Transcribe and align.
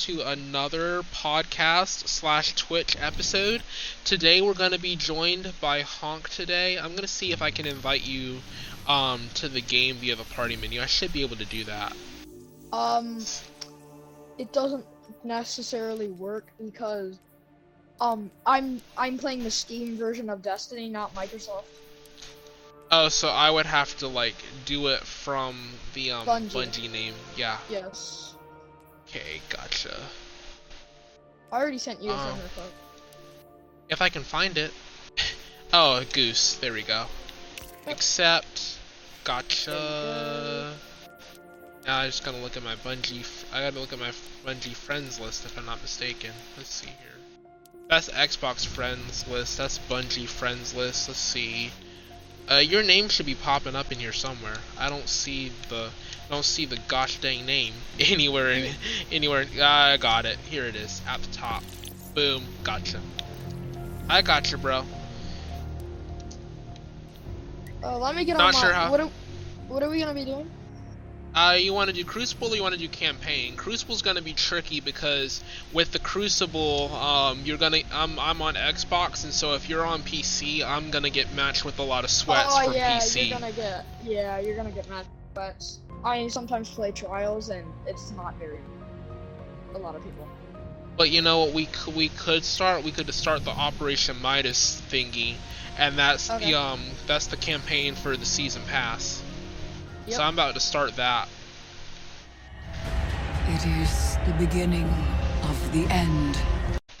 to 0.00 0.22
another 0.22 1.02
podcast 1.02 2.08
slash 2.08 2.54
Twitch 2.54 2.96
episode. 2.98 3.62
Today 4.02 4.40
we're 4.40 4.54
gonna 4.54 4.78
be 4.78 4.96
joined 4.96 5.52
by 5.60 5.82
Honk. 5.82 6.30
Today 6.30 6.78
I'm 6.78 6.94
gonna 6.94 7.06
see 7.06 7.32
if 7.32 7.42
I 7.42 7.50
can 7.50 7.66
invite 7.66 8.06
you 8.06 8.38
um 8.88 9.20
to 9.34 9.48
the 9.48 9.60
game 9.60 9.96
via 9.96 10.16
the 10.16 10.24
party 10.24 10.56
menu. 10.56 10.80
I 10.80 10.86
should 10.86 11.12
be 11.12 11.20
able 11.20 11.36
to 11.36 11.44
do 11.44 11.64
that. 11.64 11.94
Um, 12.72 13.18
it 14.38 14.50
doesn't 14.52 14.86
necessarily 15.22 16.08
work 16.08 16.46
because 16.58 17.18
um 18.00 18.30
I'm 18.46 18.80
I'm 18.96 19.18
playing 19.18 19.44
the 19.44 19.50
Steam 19.50 19.98
version 19.98 20.30
of 20.30 20.40
Destiny, 20.40 20.88
not 20.88 21.14
Microsoft. 21.14 21.64
Oh, 22.90 23.10
so 23.10 23.28
I 23.28 23.50
would 23.50 23.66
have 23.66 23.96
to 23.98 24.08
like 24.08 24.36
do 24.64 24.86
it 24.88 25.00
from 25.00 25.72
the 25.92 26.12
um 26.12 26.26
Bungie. 26.26 26.52
Bungie 26.52 26.90
name. 26.90 27.14
Yeah. 27.36 27.58
Yes. 27.68 28.29
Okay, 29.10 29.40
gotcha. 29.48 29.96
I 31.52 31.56
already 31.60 31.78
sent 31.78 32.00
you 32.00 32.10
a 32.10 32.14
Um, 32.14 32.20
friend 32.20 32.42
request. 32.44 32.72
If 33.88 34.00
I 34.02 34.08
can 34.08 34.22
find 34.22 34.56
it. 34.56 34.72
Oh, 35.72 35.98
a 35.98 36.04
goose. 36.04 36.54
There 36.54 36.72
we 36.72 36.82
go. 36.82 37.06
Yep. 37.86 37.94
Accept. 37.94 38.76
Gotcha. 39.22 40.74
Now 41.86 41.98
I 41.98 42.06
just 42.06 42.24
gotta 42.24 42.38
look 42.38 42.56
at 42.56 42.64
my 42.64 42.74
Bungie. 42.74 43.20
F- 43.20 43.44
I 43.54 43.60
gotta 43.60 43.78
look 43.78 43.92
at 43.92 44.00
my 44.00 44.10
Bungie 44.44 44.74
friends 44.74 45.20
list 45.20 45.44
if 45.44 45.56
I'm 45.56 45.66
not 45.66 45.80
mistaken. 45.80 46.32
Let's 46.56 46.70
see 46.74 46.88
here. 46.88 47.46
That's 47.88 48.08
Xbox 48.10 48.66
friends 48.66 49.28
list. 49.28 49.58
That's 49.58 49.78
Bungie 49.78 50.26
friends 50.26 50.74
list. 50.74 51.06
Let's 51.06 51.20
see. 51.20 51.70
Uh, 52.50 52.56
your 52.56 52.82
name 52.82 53.08
should 53.08 53.26
be 53.26 53.36
popping 53.36 53.76
up 53.76 53.92
in 53.92 54.00
here 54.00 54.12
somewhere. 54.12 54.56
I 54.76 54.88
don't 54.90 55.08
see 55.08 55.52
the. 55.68 55.90
I 56.30 56.34
don't 56.34 56.44
see 56.44 56.64
the 56.64 56.78
gosh 56.86 57.18
dang 57.18 57.44
name 57.44 57.74
anywhere. 57.98 58.52
In, 58.52 58.72
anywhere. 59.10 59.46
I 59.60 59.96
got 59.96 60.26
it. 60.26 60.38
Here 60.48 60.64
it 60.64 60.76
is 60.76 61.02
at 61.08 61.20
the 61.20 61.32
top. 61.32 61.64
Boom. 62.14 62.44
Gotcha. 62.62 63.00
I 64.08 64.22
gotcha, 64.22 64.56
bro. 64.56 64.84
Uh, 67.82 67.98
let 67.98 68.14
me 68.14 68.24
get 68.24 68.36
Not 68.36 68.48
on 68.48 68.52
my. 68.54 68.60
sure 68.60 68.72
how- 68.72 68.90
What 68.92 69.00
are, 69.00 69.10
what 69.68 69.82
are 69.82 69.88
we 69.90 69.98
gonna 69.98 70.14
be 70.14 70.24
doing? 70.24 70.48
Uh, 71.34 71.56
you 71.58 71.72
want 71.72 71.88
to 71.88 71.94
do 71.94 72.04
Crucible 72.04 72.52
or 72.52 72.56
you 72.56 72.62
want 72.62 72.74
to 72.74 72.80
do 72.80 72.88
Campaign? 72.88 73.54
Crucible's 73.56 74.02
gonna 74.02 74.20
be 74.22 74.32
tricky 74.32 74.80
because 74.80 75.42
with 75.72 75.92
the 75.92 76.00
Crucible, 76.00 76.92
um, 76.94 77.40
you're 77.44 77.56
gonna 77.56 77.78
I'm 77.92 78.18
I'm 78.18 78.42
on 78.42 78.54
Xbox, 78.54 79.22
and 79.24 79.32
so 79.32 79.54
if 79.54 79.68
you're 79.68 79.86
on 79.86 80.02
PC, 80.02 80.64
I'm 80.64 80.90
gonna 80.90 81.08
get 81.10 81.32
matched 81.34 81.64
with 81.64 81.78
a 81.78 81.84
lot 81.84 82.02
of 82.02 82.10
sweats 82.10 82.48
oh 82.50 82.64
from 82.64 82.74
yeah, 82.74 82.98
PC. 82.98 83.28
you're 83.30 83.38
gonna 83.38 83.52
get 83.52 83.86
yeah, 84.04 84.40
you're 84.40 84.56
gonna 84.56 84.72
get 84.72 84.88
mad 84.90 85.06
sweats. 85.34 85.80
I 86.04 86.28
sometimes 86.28 86.70
play 86.70 86.92
trials 86.92 87.50
and 87.50 87.66
it's 87.86 88.10
not 88.12 88.34
very. 88.38 88.60
A 89.74 89.78
lot 89.78 89.94
of 89.94 90.02
people. 90.02 90.26
But 90.96 91.10
you 91.10 91.22
know 91.22 91.44
what 91.44 91.54
we 91.54 91.66
could 91.66 91.94
we 91.94 92.08
could 92.08 92.44
start? 92.44 92.82
We 92.84 92.90
could 92.90 93.12
start 93.14 93.44
the 93.44 93.50
Operation 93.50 94.20
Midas 94.20 94.82
thingy, 94.90 95.36
and 95.78 95.96
that's 95.96 96.28
Okay. 96.30 96.46
the 96.52 96.58
um 96.58 96.80
that's 97.06 97.26
the 97.26 97.36
campaign 97.36 97.94
for 97.94 98.16
the 98.16 98.26
season 98.26 98.62
pass. 98.66 99.22
Yep. 100.06 100.16
So 100.16 100.22
I'm 100.22 100.34
about 100.34 100.54
to 100.54 100.60
start 100.60 100.96
that. 100.96 101.28
It 103.46 103.66
is 103.66 104.16
the 104.26 104.32
beginning 104.38 104.88
of 105.44 105.72
the 105.72 105.86
end. 105.92 106.38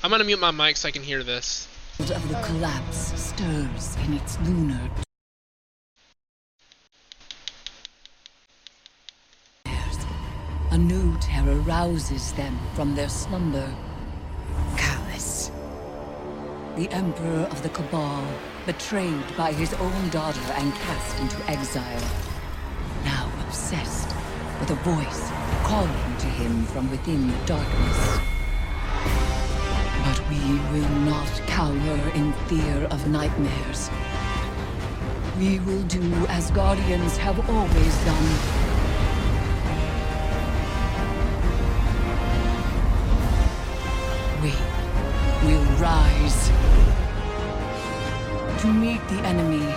I'm 0.02 0.10
gonna 0.10 0.24
mute 0.24 0.40
my 0.40 0.52
mic 0.52 0.76
so 0.76 0.88
I 0.88 0.92
can 0.92 1.02
hear 1.02 1.22
this. 1.24 1.66
of 1.98 2.28
the 2.28 2.40
collapse 2.42 3.12
stirs 3.20 3.96
in 4.06 4.14
its 4.14 4.40
lunar 4.40 4.90
terror 11.20 11.56
rouses 11.56 12.32
them 12.32 12.58
from 12.74 12.94
their 12.94 13.08
slumber. 13.08 13.72
Calus. 14.76 15.50
The 16.76 16.90
Emperor 16.90 17.46
of 17.50 17.62
the 17.62 17.68
Cabal, 17.68 18.26
betrayed 18.66 19.36
by 19.36 19.52
his 19.52 19.72
own 19.74 20.08
daughter 20.10 20.40
and 20.54 20.72
cast 20.74 21.20
into 21.20 21.50
exile. 21.50 22.02
Now 23.04 23.30
obsessed 23.46 24.08
with 24.60 24.70
a 24.70 24.80
voice 24.82 25.30
calling 25.64 26.16
to 26.18 26.26
him 26.26 26.64
from 26.66 26.90
within 26.90 27.28
the 27.28 27.36
darkness. 27.46 28.18
But 30.04 30.28
we 30.28 30.38
will 30.72 30.88
not 31.00 31.30
cower 31.46 32.10
in 32.14 32.32
fear 32.48 32.86
of 32.90 33.06
nightmares. 33.08 33.90
We 35.38 35.58
will 35.60 35.82
do 35.84 36.26
as 36.26 36.50
Guardians 36.50 37.16
have 37.18 37.38
always 37.48 38.04
done. 38.04 38.69
Rise 45.80 46.48
to 48.60 48.66
meet 48.66 49.00
the 49.08 49.18
enemy 49.24 49.74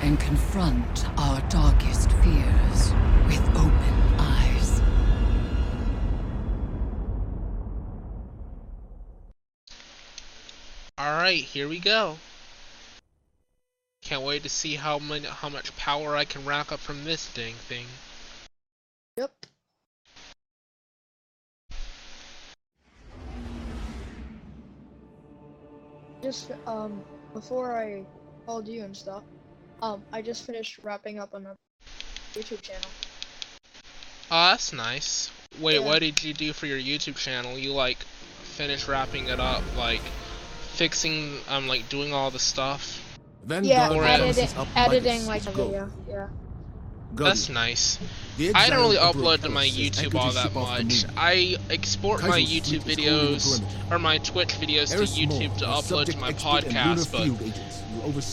and 0.00 0.18
confront 0.18 1.06
our 1.18 1.42
darkest 1.50 2.10
fears 2.12 2.92
with 3.26 3.46
open 3.50 4.18
eyes. 4.18 4.80
All 10.96 11.18
right, 11.18 11.44
here 11.44 11.68
we 11.68 11.78
go. 11.78 12.16
Can't 14.00 14.22
wait 14.22 14.42
to 14.44 14.48
see 14.48 14.76
how 14.76 14.98
many, 14.98 15.26
how 15.26 15.50
much 15.50 15.76
power 15.76 16.16
I 16.16 16.24
can 16.24 16.46
rack 16.46 16.72
up 16.72 16.80
from 16.80 17.04
this 17.04 17.30
dang 17.34 17.52
thing. 17.52 17.84
Yep. 19.18 19.32
Just 26.22 26.50
um 26.66 27.02
before 27.32 27.76
I 27.76 28.04
called 28.46 28.66
you 28.68 28.84
and 28.84 28.96
stuff, 28.96 29.22
um 29.82 30.02
I 30.12 30.22
just 30.22 30.44
finished 30.44 30.78
wrapping 30.82 31.18
up 31.18 31.34
another 31.34 31.56
YouTube 32.34 32.62
channel. 32.62 32.88
Oh, 34.30 34.50
that's 34.50 34.72
nice. 34.72 35.30
Wait, 35.60 35.80
Yeah. 35.80 35.86
what 35.86 36.00
did 36.00 36.22
you 36.22 36.34
do 36.34 36.52
for 36.52 36.66
your 36.66 36.78
YouTube 36.78 37.16
channel? 37.16 37.56
You 37.58 37.72
like 37.72 37.98
finish 38.42 38.86
wrapping 38.88 39.28
it 39.28 39.40
up, 39.40 39.62
like 39.76 40.02
fixing, 40.74 41.38
um, 41.48 41.66
like 41.68 41.88
doing 41.88 42.12
all 42.12 42.30
the 42.30 42.38
stuff. 42.38 43.02
Then 43.44 43.64
Yeah, 43.64 43.90
edit, 43.90 44.38
editing, 44.38 44.68
editing 44.76 45.26
like 45.26 45.46
a 45.46 45.52
video. 45.52 45.90
Yeah. 46.08 46.28
That's 47.12 47.48
nice. 47.48 47.98
I 48.54 48.70
don't 48.70 48.80
really 48.80 48.96
upload 48.96 49.42
to 49.42 49.48
my 49.48 49.66
YouTube 49.66 50.14
all 50.14 50.32
that 50.32 50.54
much. 50.54 51.04
I 51.16 51.56
export 51.70 52.22
my 52.22 52.40
YouTube 52.40 52.82
videos 52.82 53.62
or 53.90 53.98
my 53.98 54.18
Twitch 54.18 54.50
videos 54.50 54.90
to 54.90 55.02
YouTube 55.02 55.56
to 55.58 55.64
upload 55.64 56.06
to 56.06 56.18
my 56.18 56.32
podcast, 56.32 57.10
but 57.10 57.26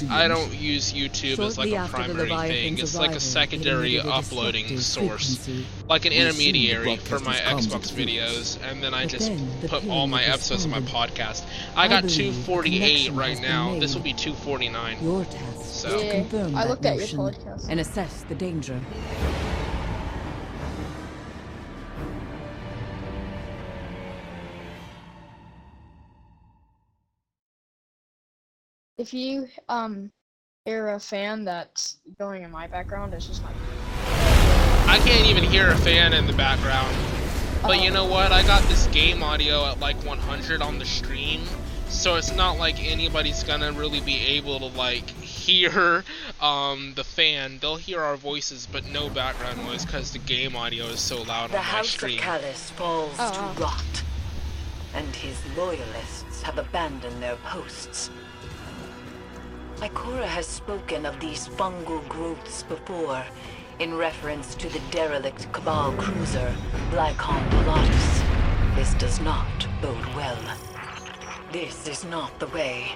I 0.09 0.27
don't 0.27 0.53
use 0.53 0.93
YouTube 0.93 1.39
as 1.39 1.57
like 1.57 1.71
a 1.71 1.87
primary 1.87 2.29
thing. 2.47 2.77
It's 2.77 2.95
like 2.95 3.15
a 3.15 3.19
secondary 3.19 3.95
it 3.95 4.05
emitted 4.05 4.11
a 4.11 4.13
uploading 4.15 4.77
source, 4.79 5.47
like 5.89 6.05
an 6.05 6.11
We'll 6.13 6.33
see 6.33 6.51
the 6.51 6.69
intermediary 6.71 6.95
for 6.97 7.19
my 7.19 7.35
Xbox 7.35 7.91
videos, 7.91 8.59
and 8.69 8.81
then 8.83 8.93
I 8.93 9.05
just 9.05 9.29
then 9.29 9.49
put 9.67 9.87
all 9.87 10.07
my 10.07 10.23
episodes 10.23 10.65
of 10.65 10.71
my 10.71 10.81
podcast. 10.81 11.43
I 11.75 11.85
I 11.85 11.87
got 11.87 12.09
248 12.09 13.11
right 13.11 13.39
now. 13.41 13.77
This 13.79 13.93
will 13.95 14.01
be 14.01 14.13
249. 14.13 15.03
Your 15.03 15.23
task 15.25 15.61
So- 15.63 15.87
is 15.95 16.01
to 16.01 16.05
Yeah, 16.07 16.11
confirm 16.13 16.55
I 16.55 16.63
that 16.63 16.69
looked 16.69 16.85
at 16.85 16.97
your 17.11 17.19
podcast. 17.31 17.67
and 17.69 17.79
assess 17.79 18.23
the 18.27 18.35
danger. 18.35 18.81
If 28.97 29.13
you 29.13 29.47
um 29.69 30.11
hear 30.65 30.89
a 30.89 30.99
fan 30.99 31.43
that's 31.45 31.97
going 32.17 32.43
in 32.43 32.51
my 32.51 32.67
background, 32.67 33.13
it's 33.13 33.27
just 33.27 33.43
like 33.43 33.55
I 34.87 34.99
can't 35.05 35.27
even 35.27 35.43
hear 35.43 35.69
a 35.69 35.77
fan 35.77 36.13
in 36.13 36.27
the 36.27 36.33
background. 36.33 36.95
But 37.63 37.81
you 37.81 37.89
Oh. 37.89 37.93
know 37.93 38.05
what? 38.05 38.31
I 38.31 38.43
got 38.43 38.61
this 38.63 38.87
game 38.87 39.21
audio 39.23 39.65
at 39.65 39.79
like 39.79 39.97
100 40.05 40.61
on 40.61 40.79
the 40.79 40.85
stream, 40.85 41.41
so 41.89 42.15
it's 42.15 42.33
not 42.33 42.57
like 42.57 42.81
anybody's 42.81 43.43
gonna 43.43 43.71
really 43.73 43.99
be 43.99 44.15
able 44.37 44.59
to 44.59 44.67
like 44.77 45.09
hear 45.21 46.05
um 46.39 46.93
the 46.95 47.03
fan. 47.03 47.57
They'll 47.59 47.75
hear 47.75 48.01
our 48.01 48.15
voices, 48.15 48.65
but 48.71 48.85
no 48.85 49.09
background 49.09 49.57
noise 49.65 49.83
because 49.85 50.13
the 50.13 50.19
game 50.19 50.55
audio 50.55 50.85
is 50.85 51.01
so 51.01 51.21
loud 51.23 51.45
on 51.45 51.51
The 51.51 51.57
on 51.57 51.63
my 51.65 51.69
House 51.69 51.85
of 51.87 51.91
stream. 51.91 52.19
Calus 52.19 52.71
falls 52.71 53.17
Oh, 53.19 53.53
to 53.55 53.61
rot, 53.61 54.03
and 54.93 55.13
his 55.17 55.37
loyalists 55.57 56.43
have 56.43 56.57
abandoned 56.57 57.21
their 57.21 57.35
posts. 57.37 58.09
Ikora 59.77 60.25
has 60.25 60.47
spoken 60.47 61.05
of 61.05 61.19
these 61.19 61.47
fungal 61.49 62.07
growths 62.07 62.63
before, 62.63 63.23
in 63.79 63.93
reference 63.93 64.55
to 64.55 64.69
the 64.69 64.79
derelict 64.89 65.51
Cabal 65.51 65.91
cruiser, 65.97 66.55
Blackon 66.91 67.49
Pilatus. 67.49 68.23
This 68.75 68.93
does 68.93 69.19
not 69.19 69.67
bode 69.81 70.05
well. 70.15 70.39
This 71.51 71.87
is 71.87 72.05
not 72.05 72.37
the 72.39 72.47
way. 72.47 72.87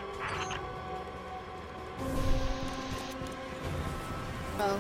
oh. 4.60 4.80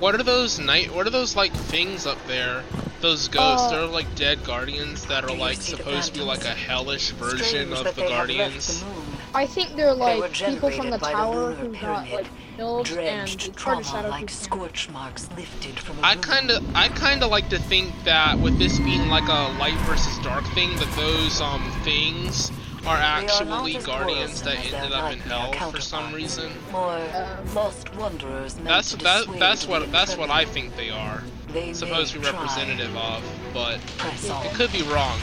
What 0.00 0.16
are 0.16 0.24
those 0.24 0.58
night? 0.58 0.92
What 0.92 1.06
are 1.06 1.10
those 1.10 1.36
like 1.36 1.52
things 1.52 2.06
up 2.06 2.18
there? 2.26 2.64
Those 3.02 3.26
ghosts? 3.28 3.66
Uh, 3.66 3.70
They're 3.72 3.86
like 3.86 4.14
dead 4.14 4.44
guardians 4.44 5.04
that 5.06 5.24
are 5.24 5.36
like 5.36 5.60
supposed 5.60 6.14
to 6.14 6.20
be 6.20 6.24
like 6.24 6.44
a 6.44 6.54
hellish 6.54 7.10
version 7.10 7.72
of 7.72 7.84
the 7.84 7.90
they 7.92 8.02
have 8.02 8.10
guardians. 8.10 8.80
the 8.80 8.86
moon. 8.86 9.04
I 9.34 9.46
think 9.46 9.74
they're 9.76 9.94
They 9.94 10.20
like 10.20 10.32
people 10.32 10.70
from 10.70 10.90
the 10.90 10.98
generated 10.98 11.00
the 11.00 11.06
tower 11.12 11.34
lunar 11.34 11.54
who 11.56 11.72
got 11.72 12.04
pyramid, 12.06 12.12
like 12.12 12.26
killed 12.56 12.86
and 12.90 12.94
Dredged 12.94 13.48
it's 13.48 13.62
part 13.62 13.82
trauma 13.84 14.08
like 14.08 14.30
scorch 14.30 14.88
marks 14.90 15.28
lifted 15.36 15.78
from 15.80 15.98
a 15.98 16.02
I 16.02 16.12
ruin. 16.12 16.22
kind 16.22 16.50
of, 16.52 16.76
I 16.76 16.88
kind 16.90 17.22
of 17.24 17.30
like 17.30 17.48
to 17.48 17.58
think 17.58 17.92
that 18.04 18.38
with 18.38 18.58
this 18.58 18.78
being 18.78 19.08
like 19.08 19.28
a 19.28 19.58
light 19.58 19.78
versus 19.88 20.16
dark 20.22 20.44
thing, 20.54 20.70
that 20.76 20.92
those 20.96 21.40
um 21.40 21.62
things 21.82 22.52
are 22.86 22.96
actually 22.96 23.76
as 23.76 23.86
guardians 23.86 24.42
that 24.42 24.56
quarrelsome 24.56 24.64
as 24.64 24.70
their 24.70 24.80
ended 24.82 24.92
up 24.92 25.12
in 25.12 25.18
hell 25.20 25.70
for 25.72 25.80
some 25.80 26.12
reason. 26.14 26.52
More 26.70 26.90
Uh, 26.98 27.36
lost 27.54 27.94
wanderers 27.96 28.54
That's 28.54 28.92
that, 28.96 29.26
that's 29.38 29.66
what 29.66 29.90
that's 29.90 30.16
what 30.16 30.30
I 30.30 30.44
think 30.44 30.76
they 30.76 30.90
are. 30.90 31.22
They 31.52 31.72
Supposed 31.74 32.12
to 32.14 32.18
may 32.18 32.24
be 32.26 32.30
try. 32.30 32.40
representative 32.40 32.96
of, 32.96 33.22
but 33.52 33.78
Press 33.98 34.30
on. 34.30 34.46
it 34.46 34.52
could 34.54 34.72
be 34.72 34.82
wrong. 34.82 35.18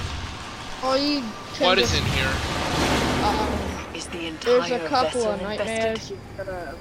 Oh, 0.84 0.96
you 0.96 1.22
What 1.66 1.80
is 1.80 1.94
in 1.98 2.04
here? 2.06 2.32
Um, 3.26 3.96
Is 3.96 4.06
the 4.08 4.28
entire 4.28 4.60
there's 4.70 4.72
a 4.84 4.88
couple 4.88 5.24
of 5.28 5.42
nightmares. 5.42 6.12
Gotta 6.38 6.52
them. 6.52 6.76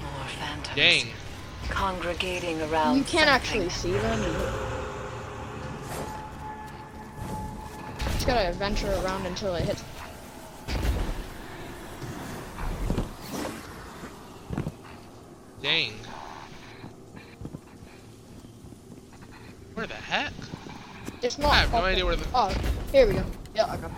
More 0.00 0.26
phantoms. 0.38 0.76
Dang. 0.76 1.06
Congregating 1.68 2.62
around 2.62 2.98
You 2.98 3.04
can't 3.04 3.28
something. 3.28 3.62
actually 3.62 3.68
see 3.70 3.92
them. 3.92 4.22
You 4.22 4.32
just 8.14 8.26
gotta 8.26 8.52
venture 8.52 8.92
around 9.04 9.26
until 9.26 9.54
it 9.56 9.64
hits. 9.64 9.82
Dang. 15.62 15.92
Where 19.82 19.88
the 19.88 19.94
heck? 19.94 20.32
It's 21.22 21.38
not. 21.38 21.50
I 21.50 21.56
have 21.56 21.72
no 21.72 21.78
up 21.78 21.84
idea 21.86 21.96
there. 21.96 22.06
where 22.06 22.14
the. 22.14 22.24
Oh, 22.32 22.54
here 22.92 23.04
we 23.08 23.14
go. 23.14 23.24
Yeah, 23.52 23.66
I 23.66 23.76
got. 23.78 23.90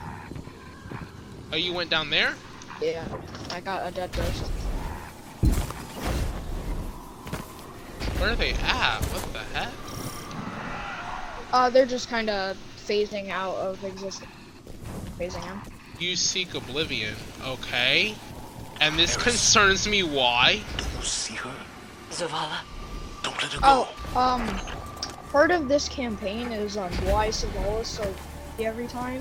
Oh, 1.52 1.56
you 1.56 1.74
went 1.74 1.90
down 1.90 2.08
there? 2.08 2.32
Yeah, 2.80 3.04
I 3.50 3.60
got 3.60 3.86
a 3.86 3.90
dead 3.90 4.10
ghost. 4.12 4.44
Where 8.16 8.30
are 8.30 8.34
they 8.34 8.52
at? 8.52 9.00
What 9.02 9.30
the 9.34 9.40
heck? 9.40 9.72
Uh, 11.52 11.68
they're 11.68 11.84
just 11.84 12.08
kind 12.08 12.30
of 12.30 12.56
phasing 12.78 13.28
out 13.28 13.56
of 13.56 13.84
existence. 13.84 14.30
Phasing 15.18 15.46
out. 15.46 15.68
You 16.00 16.16
seek 16.16 16.54
oblivion. 16.54 17.14
Okay. 17.44 18.14
And 18.80 18.98
this 18.98 19.18
concerns 19.18 19.86
me. 19.86 20.02
Why? 20.02 20.62
Do 20.78 20.84
you 20.96 21.02
see 21.04 21.34
her? 21.34 21.54
Zavala, 22.10 22.60
Don't 23.22 23.34
let 23.42 23.52
her 23.52 23.60
go. 23.60 23.86
Oh, 24.16 24.18
um, 24.18 24.73
part 25.34 25.50
of 25.50 25.66
this 25.66 25.88
campaign 25.88 26.52
is 26.52 26.76
um 26.76 26.92
why 27.10 27.26
Zavala's 27.28 27.88
so 27.88 28.14
every 28.60 28.86
time. 28.86 29.20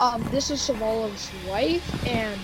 Um, 0.00 0.26
this 0.32 0.50
is 0.50 0.58
Zavala's 0.68 1.30
wife, 1.48 1.86
and 2.08 2.40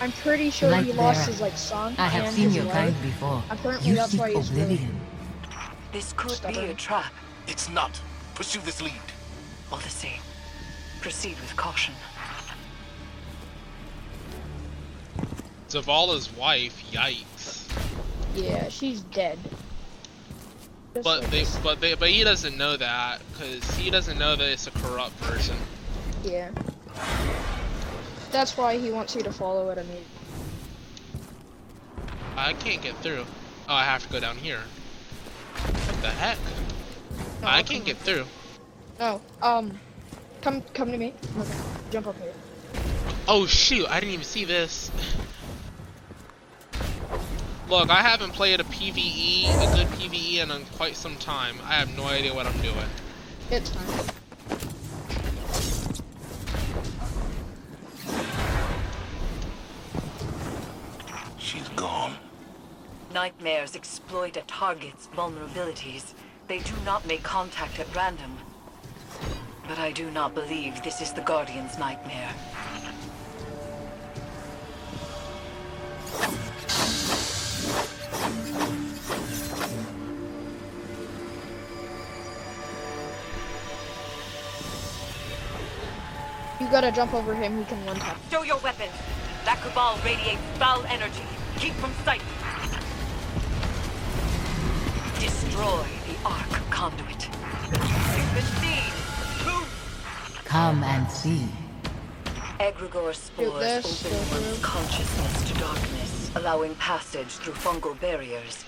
I'm 0.00 0.10
pretty 0.10 0.50
sure 0.50 0.74
he 0.74 0.92
Like 0.92 0.96
lost 0.96 1.28
his 1.28 1.40
like 1.40 1.56
son 1.56 1.94
I 1.98 2.08
have 2.08 2.24
and 2.24 2.34
seen 2.34 2.44
his 2.46 2.56
your 2.56 2.64
wife. 2.64 2.74
kind 2.74 3.02
before. 3.02 3.42
Apparently 3.50 3.88
You 3.90 3.94
that's 3.94 4.10
seek 4.10 4.20
why 4.20 4.30
he's 4.34 4.50
really- 4.50 4.62
oblivion. 4.74 5.00
this 5.92 6.12
could 6.16 6.40
be 6.48 6.58
a 6.58 6.74
trap. 6.74 7.12
It's 7.46 7.68
not. 7.68 7.92
Pursue 8.34 8.60
this 8.62 8.82
lead. 8.82 9.06
All 9.70 9.78
the 9.78 9.88
same, 10.04 10.20
proceed 11.00 11.36
with 11.40 11.54
caution. 11.56 11.94
Zavala's 15.68 16.28
wife. 16.36 16.76
Yikes. 16.90 17.62
Yeah, 18.34 18.68
she's 18.68 19.02
dead. 19.02 19.38
But 21.02 21.22
they, 21.30 21.44
but 21.62 21.80
they, 21.80 21.94
but 21.94 22.10
he 22.10 22.24
doesn't 22.24 22.56
know 22.56 22.76
that 22.76 23.20
because 23.32 23.76
he 23.76 23.90
doesn't 23.90 24.18
know 24.18 24.36
that 24.36 24.48
it's 24.48 24.66
a 24.66 24.70
corrupt 24.70 25.14
version. 25.20 25.56
Yeah. 26.22 26.50
That's 28.30 28.56
why 28.56 28.78
he 28.78 28.90
wants 28.90 29.14
you 29.14 29.22
to 29.22 29.32
follow 29.32 29.70
it 29.70 29.78
immediately. 29.78 30.04
I 32.36 32.52
can't 32.52 32.82
get 32.82 32.96
through. 32.96 33.24
Oh, 33.68 33.74
I 33.74 33.84
have 33.84 34.06
to 34.06 34.12
go 34.12 34.20
down 34.20 34.36
here. 34.36 34.60
What 35.56 36.02
the 36.02 36.08
heck? 36.08 36.38
I 37.42 37.62
can't 37.62 37.84
get 37.84 37.96
through. 37.98 38.24
No, 38.98 39.20
um, 39.42 39.78
come 40.40 40.62
come 40.74 40.90
to 40.92 40.98
me. 40.98 41.14
Okay, 41.38 41.58
jump 41.90 42.06
up 42.06 42.20
here. 42.20 42.32
Oh 43.26 43.46
shoot! 43.46 43.86
I 43.88 44.00
didn't 44.00 44.14
even 44.14 44.24
see 44.24 44.44
this. 44.44 44.90
Look, 47.68 47.90
I 47.90 48.00
haven't 48.00 48.32
played 48.32 48.60
a 48.60 48.64
PVE, 48.64 49.44
a 49.44 49.76
good 49.76 49.88
PVE, 49.88 50.38
in 50.38 50.64
quite 50.76 50.96
some 50.96 51.16
time. 51.16 51.56
I 51.64 51.74
have 51.74 51.94
no 51.98 52.04
idea 52.04 52.34
what 52.34 52.46
I'm 52.46 52.58
doing. 52.62 52.88
It's 53.50 53.68
time. 53.68 54.06
She's 61.36 61.68
gone. 61.76 62.16
Nightmares 63.12 63.76
exploit 63.76 64.38
a 64.38 64.42
target's 64.42 65.08
vulnerabilities. 65.08 66.14
They 66.46 66.60
do 66.60 66.72
not 66.86 67.06
make 67.06 67.22
contact 67.22 67.78
at 67.78 67.94
random. 67.94 68.38
But 69.68 69.78
I 69.78 69.92
do 69.92 70.10
not 70.10 70.34
believe 70.34 70.82
this 70.82 71.02
is 71.02 71.12
the 71.12 71.20
Guardian's 71.20 71.78
nightmare. 71.78 72.32
You 86.68 86.72
gotta 86.72 86.92
jump 86.92 87.14
over 87.14 87.34
him. 87.34 87.56
He 87.56 87.64
can 87.64 87.82
one 87.86 87.96
tap. 87.96 88.18
Show 88.30 88.42
your 88.42 88.58
weapons! 88.58 88.92
That 89.46 89.58
Cabal 89.62 89.98
radiates 90.04 90.42
foul 90.58 90.84
energy. 90.84 91.22
Keep 91.56 91.72
from 91.80 91.94
sight. 92.04 92.20
Destroy 95.18 95.86
the 96.06 96.28
Arc 96.28 96.50
conduit. 96.68 97.30
It's 97.72 98.34
been 98.34 98.44
seen. 98.60 98.92
Move! 99.46 100.42
Come 100.44 100.84
and 100.84 101.10
see. 101.10 101.48
Egregore 102.60 103.14
spores 103.14 104.04
open 104.04 104.18
one's 104.30 104.58
consciousness 104.62 105.50
to 105.50 105.58
darkness, 105.58 106.30
allowing 106.36 106.74
passage 106.74 107.28
through 107.28 107.54
fungal 107.54 107.98
barriers. 107.98 108.66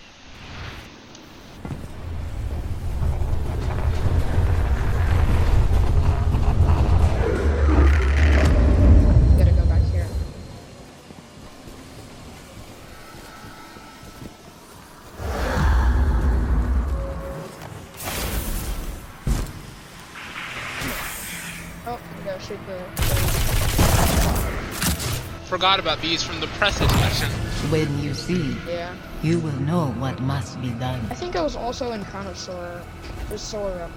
Forgot 25.61 25.79
about 25.79 26.01
these 26.01 26.23
from 26.23 26.41
the 26.41 26.47
press 26.57 26.81
edition. 26.81 27.29
When 27.71 28.03
you 28.03 28.15
see, 28.15 28.57
Yeah. 28.67 28.95
you 29.23 29.39
will 29.41 29.61
know 29.61 29.89
what 29.99 30.19
must 30.23 30.59
be 30.63 30.71
done. 30.71 31.07
I 31.11 31.15
think 31.15 31.37
I 31.37 31.43
was 31.43 31.55
also 31.55 31.93
in 31.93 32.03
Crown 32.07 32.27
of 32.29 32.39
Sorrow. 32.39 32.81
There's 33.29 33.43
Sora. 33.43 33.91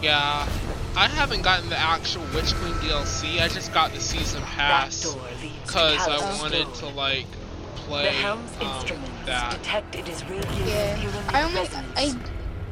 Yeah, 0.00 0.48
I 0.96 1.08
haven't 1.08 1.42
gotten 1.42 1.68
the 1.68 1.76
actual 1.76 2.22
Witch 2.34 2.54
Queen 2.54 2.72
DLC. 2.76 3.38
I 3.42 3.48
just 3.48 3.70
got 3.74 3.92
the 3.92 4.00
season 4.00 4.40
pass 4.40 5.02
that 5.02 5.12
door 5.12 5.28
leads 5.42 5.52
to 5.52 5.66
because 5.66 6.08
I 6.08 6.38
wanted 6.40 6.72
to 6.76 6.86
like 6.86 7.26
play 7.74 8.06
helm's 8.06 8.50
um, 8.62 8.66
instruments 8.68 9.10
that. 9.26 9.50
detect 9.58 9.94
it 9.94 10.08
is 10.08 10.24
radiating 10.24 10.68
Yeah. 10.68 11.22
I 11.34 11.42
only. 11.42 11.68
I 11.96 12.16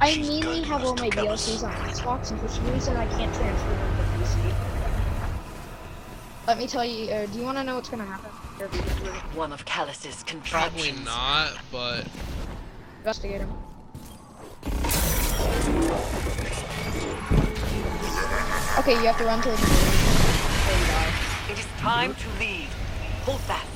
I 0.01 0.17
mainly 0.17 0.63
have 0.63 0.85
all 0.85 0.97
my 0.97 1.11
DLCs 1.11 1.63
on 1.65 1.73
Xbox, 1.87 2.31
and 2.31 2.41
for 2.41 2.49
some 2.49 2.67
reason 2.73 2.97
I 2.97 3.05
can't 3.09 3.35
transfer 3.35 3.69
them 3.69 3.79
to 3.79 3.93
PC. 3.93 3.94
Let 6.47 6.59
me 6.59 6.67
tell 6.67 6.85
you. 6.85 7.11
Uh, 7.11 7.27
do 7.27 7.39
you 7.39 7.45
want 7.45 7.57
to 7.59 7.65
know 7.65 7.77
what's 7.77 7.89
gonna 7.89 8.05
happen? 8.05 8.31
Here, 8.59 8.69
we 8.71 8.79
just 8.79 8.99
do 9.03 9.07
it. 9.11 9.15
One 9.35 9.53
of 9.53 9.65
Calus's 9.65 10.23
Probably 10.51 10.93
not, 11.05 11.53
but 11.73 12.07
Investigate 12.99 13.41
him. 13.41 13.51
Okay, 18.79 18.93
you 19.01 19.07
have 19.07 19.17
to 19.19 19.25
run 19.25 19.41
to 19.41 19.49
the 19.51 19.57
door. 19.57 19.67
There 19.67 20.79
you 20.81 20.87
die. 20.87 21.13
It 21.51 21.59
is 21.59 21.67
time 21.79 22.15
to 22.15 22.29
leave. 22.39 22.69
Hold 23.25 23.41
fast. 23.43 23.67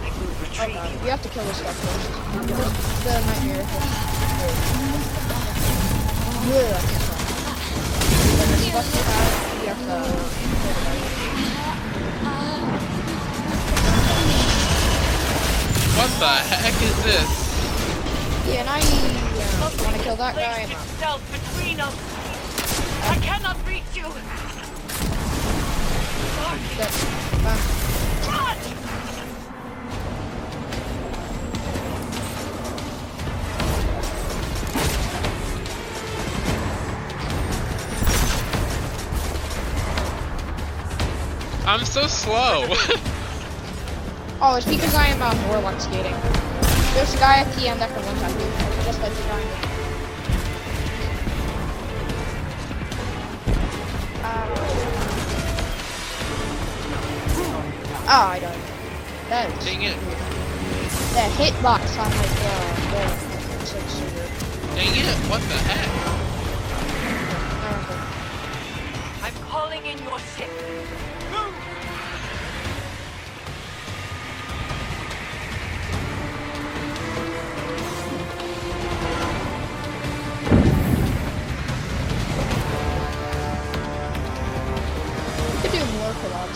I 0.00 0.04
will 0.04 0.26
Oh 0.26 0.40
retrieve 0.42 0.74
god, 0.74 0.92
you. 0.92 0.98
you 1.00 1.10
have 1.10 1.22
to 1.22 1.28
kill 1.28 1.44
this 1.44 1.56
stuff 1.56 1.74
first. 1.74 2.10
The 3.04 3.14
nightmare. 3.26 3.66
Yeah, 6.50 6.76
I 6.76 6.82
can't 6.86 7.02
tell. 7.02 7.18
When 8.38 8.48
the 8.50 8.56
stuff 8.58 8.86
you 8.94 9.02
have, 9.10 9.62
you 9.62 9.68
have 9.74 11.04
to. 11.04 11.09
What 16.00 16.10
the 16.18 16.26
heck 16.26 16.72
is 16.82 17.04
this? 17.04 17.30
Yeah, 18.48 18.60
and 18.60 18.70
I 18.70 18.80
uh, 18.80 19.84
want 19.84 19.96
to 19.96 20.02
kill 20.02 20.16
that 20.16 20.34
guy. 20.34 20.62
I'm 20.62 20.72
out. 20.72 20.80
itself 20.86 21.20
between 21.30 21.78
us. 21.78 21.94
I 23.04 23.16
cannot 23.16 23.58
reach 23.68 23.84
you. 23.92 24.08
Dead. 26.78 26.92
Bam. 27.44 27.58
Run! 28.32 28.56
I'm 41.66 41.84
so 41.84 42.06
slow. 42.06 42.74
Oh, 44.42 44.56
it's 44.56 44.64
because 44.64 44.94
I 44.94 45.08
am 45.08 45.20
um, 45.20 45.36
warlock 45.48 45.78
skating. 45.78 46.16
There's 46.94 47.12
a 47.12 47.18
guy 47.18 47.40
at 47.40 47.54
the 47.56 47.68
end 47.68 47.78
that 47.78 47.90
can 47.90 48.02
one 48.06 48.16
tap 48.16 48.32
you. 48.32 48.48
Just 48.86 48.98
like 49.02 49.12
the 49.12 49.22
guy. 49.28 49.44
Ah, 58.12 58.30
I 58.30 58.40
died. 58.40 58.58
That 59.28 59.50
is 59.50 59.64
Dang 59.64 59.82
it. 59.82 59.94
the 61.12 61.28
hitbox 61.36 61.84
on 62.00 62.10
my 62.10 62.24
uh, 62.40 62.80
the 62.90 63.04
it's 63.60 63.72
like. 63.76 63.92
Dang 64.74 64.96
it. 64.96 65.04
What 65.28 65.42
the 65.42 65.58
heck? 65.68 65.86
I 69.22 69.28
I'm 69.28 69.36
calling 69.50 69.84
in 69.84 69.98
your 70.02 70.18
ship. 70.18 70.48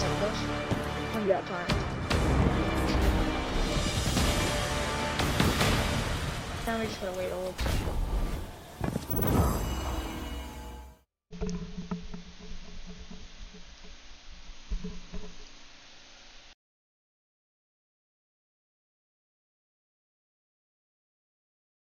Like 0.04 1.14
when 1.14 1.26
got 1.28 1.46
time. 1.46 1.66
Now 6.66 6.78
we 6.78 6.86
just 6.86 7.00
gotta 7.00 7.18
wait 7.18 7.30
a 7.30 7.36
little. 7.36 7.54
Bit. 7.58 7.74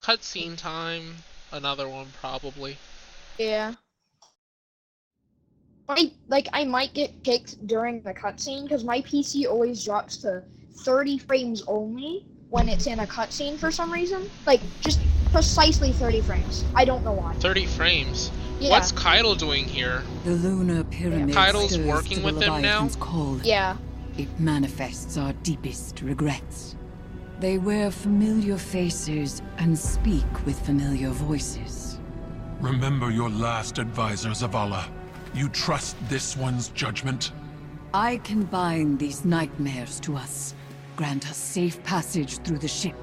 Cutscene 0.07 0.57
time. 0.57 1.17
Another 1.51 1.89
one 1.89 2.07
probably. 2.21 2.77
Yeah. 3.37 3.73
I 5.89 6.11
like 6.27 6.49
I 6.51 6.65
might 6.65 6.93
get 6.93 7.23
kicked 7.23 7.65
during 7.65 8.01
the 8.01 8.13
cutscene 8.13 8.63
because 8.63 8.83
my 8.83 9.01
PC 9.01 9.45
always 9.45 9.83
drops 9.83 10.17
to 10.17 10.43
30 10.79 11.17
frames 11.19 11.63
only 11.67 12.25
when 12.49 12.67
it's 12.67 12.87
in 12.87 12.99
a 12.99 13.07
cutscene 13.07 13.57
for 13.57 13.71
some 13.71 13.91
reason. 13.91 14.29
Like 14.45 14.59
just 14.81 14.99
precisely 15.31 15.93
30 15.93 16.21
frames. 16.21 16.65
I 16.75 16.83
don't 16.83 17.03
know 17.03 17.13
why. 17.13 17.33
30 17.35 17.65
frames. 17.67 18.31
Yeah. 18.59 18.71
What's 18.71 18.91
Kaido 18.91 19.35
doing 19.35 19.65
here? 19.65 20.03
The 20.25 20.31
lunar 20.31 20.83
pyramid 20.83 21.33
Kaido's 21.33 21.71
stirs 21.71 21.87
working 21.87 22.23
with 22.23 22.39
them 22.39 22.61
now? 22.61 22.81
Leviathan's 22.81 22.95
call. 22.97 23.39
Yeah. 23.43 23.77
It 24.17 24.27
manifests 24.39 25.15
our 25.15 25.31
deepest 25.43 26.01
regrets. 26.01 26.75
They 27.39 27.59
wear 27.59 27.91
familiar 27.91 28.57
faces 28.57 29.43
and 29.59 29.77
speak 29.77 30.25
with 30.45 30.59
familiar 30.65 31.11
voices. 31.11 31.99
Remember 32.59 33.11
your 33.11 33.29
last 33.29 33.77
advisor, 33.77 34.29
Zavala. 34.29 34.89
You 35.37 35.49
trust 35.49 35.95
this 36.09 36.35
one's 36.35 36.69
judgment? 36.69 37.31
I 37.93 38.17
can 38.17 38.41
bind 38.45 38.97
these 38.97 39.23
nightmares 39.23 39.99
to 39.99 40.15
us, 40.15 40.55
grant 40.95 41.29
us 41.29 41.37
safe 41.37 41.81
passage 41.83 42.39
through 42.39 42.57
the 42.57 42.67
ship. 42.67 42.95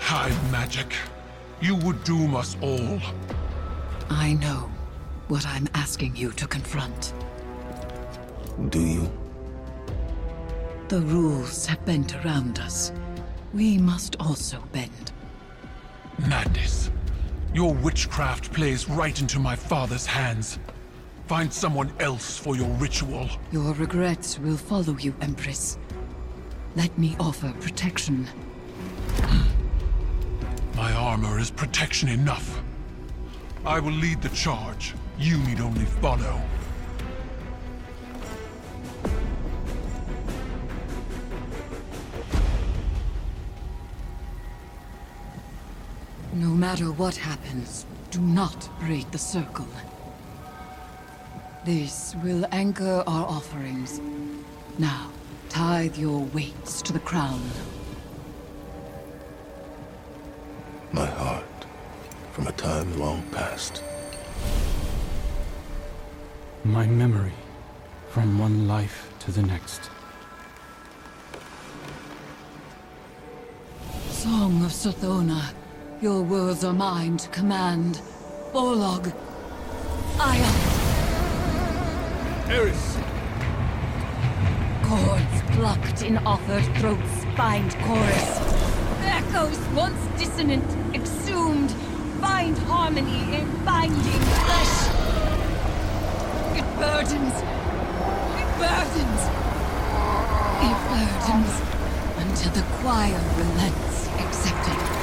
High 0.00 0.36
magic. 0.50 0.92
You 1.60 1.76
would 1.76 2.02
doom 2.02 2.34
us 2.34 2.56
all. 2.60 2.98
I 4.10 4.32
know 4.32 4.68
what 5.28 5.46
I'm 5.46 5.68
asking 5.74 6.16
you 6.16 6.32
to 6.32 6.48
confront. 6.48 7.14
Do 8.70 8.80
you? 8.80 9.08
The 10.88 11.02
rules 11.02 11.66
have 11.66 11.84
bent 11.84 12.16
around 12.24 12.58
us. 12.58 12.90
We 13.54 13.78
must 13.78 14.16
also 14.18 14.60
bend. 14.72 15.12
Madness. 16.18 16.90
Your 17.54 17.72
witchcraft 17.74 18.52
plays 18.52 18.88
right 18.88 19.18
into 19.20 19.38
my 19.38 19.56
father's 19.56 20.04
hands. 20.04 20.58
Find 21.26 21.52
someone 21.52 21.92
else 21.98 22.38
for 22.38 22.56
your 22.56 22.68
ritual. 22.74 23.28
Your 23.52 23.72
regrets 23.74 24.38
will 24.38 24.56
follow 24.56 24.96
you, 24.98 25.14
Empress. 25.20 25.78
Let 26.76 26.96
me 26.98 27.16
offer 27.18 27.52
protection. 27.60 28.28
My 30.76 30.92
armor 30.92 31.38
is 31.38 31.50
protection 31.50 32.08
enough. 32.08 32.62
I 33.64 33.80
will 33.80 33.92
lead 33.92 34.22
the 34.22 34.28
charge. 34.28 34.94
You 35.18 35.38
need 35.38 35.60
only 35.60 35.86
follow. 35.86 36.40
No 46.38 46.50
matter 46.50 46.92
what 46.92 47.16
happens, 47.16 47.84
do 48.12 48.20
not 48.20 48.68
break 48.78 49.10
the 49.10 49.18
circle. 49.18 49.66
This 51.64 52.14
will 52.22 52.46
anchor 52.52 53.02
our 53.08 53.26
offerings. 53.26 54.00
Now, 54.78 55.10
tithe 55.48 55.96
your 55.96 56.20
weights 56.26 56.80
to 56.82 56.92
the 56.92 57.00
crown. 57.00 57.42
My 60.92 61.06
heart, 61.06 61.66
from 62.30 62.46
a 62.46 62.52
time 62.52 62.96
long 63.00 63.24
past. 63.32 63.82
My 66.62 66.86
memory, 66.86 67.34
from 68.10 68.38
one 68.38 68.68
life 68.68 69.12
to 69.24 69.32
the 69.32 69.42
next. 69.42 69.90
Song 74.08 74.64
of 74.64 74.70
Sothona, 74.70 75.42
your 76.00 76.22
words 76.22 76.62
are 76.64 76.72
mine 76.72 77.16
to 77.16 77.28
command. 77.30 78.00
Borlog, 78.52 79.12
Aya. 80.20 80.52
Eris! 82.48 82.98
Chords 84.84 85.42
plucked 85.56 86.02
in 86.02 86.18
offered 86.18 86.64
throats 86.76 87.24
find 87.36 87.70
chorus. 87.80 88.38
Echoes 89.02 89.58
once 89.74 89.98
dissonant, 90.18 90.64
exhumed, 90.94 91.70
find 92.20 92.56
harmony 92.58 93.34
in 93.34 93.64
binding 93.64 94.22
flesh. 94.46 94.76
It 96.58 96.66
burdens. 96.78 97.34
It 98.38 98.48
burdens. 98.58 99.20
It 100.68 100.78
burdens 100.88 101.54
until 102.18 102.52
the 102.52 102.62
choir 102.80 103.20
relents, 103.36 104.08
accepted. 104.20 104.97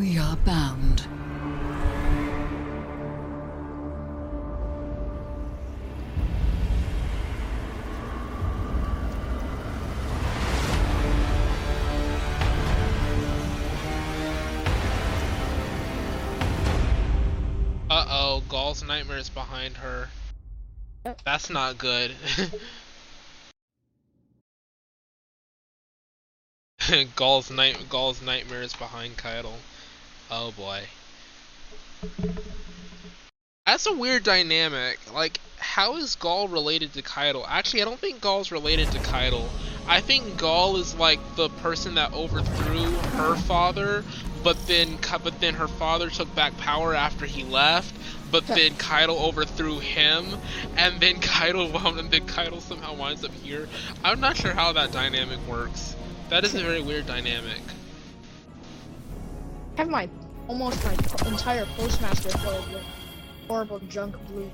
We 0.00 0.16
are 0.16 0.36
bound. 0.46 1.02
Uh 17.90 18.06
oh, 18.08 18.42
Ghaul's 18.48 18.82
nightmare 18.82 19.18
is 19.18 19.28
behind 19.28 19.76
her. 19.76 20.08
That's 21.26 21.50
not 21.50 21.76
good. 21.76 22.12
Ghaul's 27.16 27.50
night 27.50 27.76
Ghaul's 27.90 28.22
nightmare 28.22 28.62
is 28.62 28.72
behind 28.72 29.18
Caiatl. 29.18 29.58
Oh 30.30 30.52
boy. 30.52 30.84
That's 33.66 33.86
a 33.86 33.92
weird 33.92 34.22
dynamic. 34.22 34.98
Like, 35.12 35.40
how 35.58 35.96
is 35.96 36.16
Ghaul 36.16 36.50
related 36.50 36.92
to 36.94 37.02
Caiatl? 37.02 37.44
Actually, 37.48 37.82
I 37.82 37.84
don't 37.84 38.00
think 38.00 38.20
Ghaul's 38.20 38.50
related 38.52 38.90
to 38.92 38.98
Caiatl. 38.98 39.48
I 39.88 40.00
think 40.00 40.24
Ghaul 40.38 40.78
is 40.78 40.94
like 40.94 41.18
the 41.36 41.48
person 41.48 41.94
that 41.94 42.12
overthrew 42.12 42.90
her 43.18 43.34
father, 43.36 44.04
but 44.42 44.56
then 44.66 44.98
but 45.22 45.40
then 45.40 45.54
her 45.54 45.68
father 45.68 46.10
took 46.10 46.32
back 46.34 46.56
power 46.58 46.94
after 46.94 47.26
he 47.26 47.44
left. 47.44 47.94
But 48.30 48.46
then 48.46 48.76
Kaido 48.76 49.16
overthrew 49.16 49.80
him, 49.80 50.26
and 50.76 51.00
then 51.00 51.20
Kaido 51.20 51.66
wound, 51.70 51.98
and 51.98 52.10
then 52.10 52.26
Kaido 52.26 52.60
somehow 52.60 52.94
winds 52.94 53.24
up 53.24 53.32
here. 53.42 53.68
I'm 54.04 54.20
not 54.20 54.36
sure 54.36 54.52
how 54.52 54.72
that 54.74 54.92
dynamic 54.92 55.44
works. 55.48 55.96
That 56.28 56.44
is 56.44 56.54
a 56.54 56.60
very 56.60 56.80
weird 56.80 57.06
dynamic. 57.06 57.60
Have 59.76 59.88
my 59.88 60.08
almost 60.50 60.84
my 60.84 60.92
entire 61.28 61.64
postmaster 61.76 62.28
filled 62.38 62.72
with 62.72 62.82
horrible 63.46 63.78
junk 63.88 64.16
blue. 64.26 64.50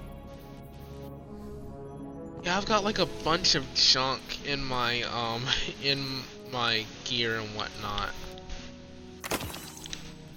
Yeah, 2.42 2.58
I've 2.58 2.66
got 2.66 2.84
like 2.84 2.98
a 2.98 3.06
bunch 3.24 3.54
of 3.54 3.64
junk 3.72 4.20
in 4.46 4.62
my 4.62 5.02
um 5.04 5.46
in 5.82 6.20
my 6.52 6.84
gear 7.04 7.38
and 7.38 7.48
whatnot. 7.56 8.10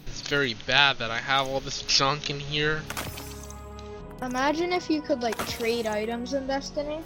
It's 0.08 0.22
very 0.22 0.56
bad 0.66 0.98
that 1.00 1.12
I 1.12 1.18
have 1.18 1.50
all 1.50 1.60
this 1.60 1.82
junk 1.82 2.30
in 2.30 2.40
here. 2.40 2.82
Imagine 4.22 4.72
if 4.72 4.90
you 4.90 5.02
could 5.02 5.22
like 5.22 5.38
trade 5.50 5.86
items 5.86 6.34
in 6.34 6.48
Destiny. 6.48 7.00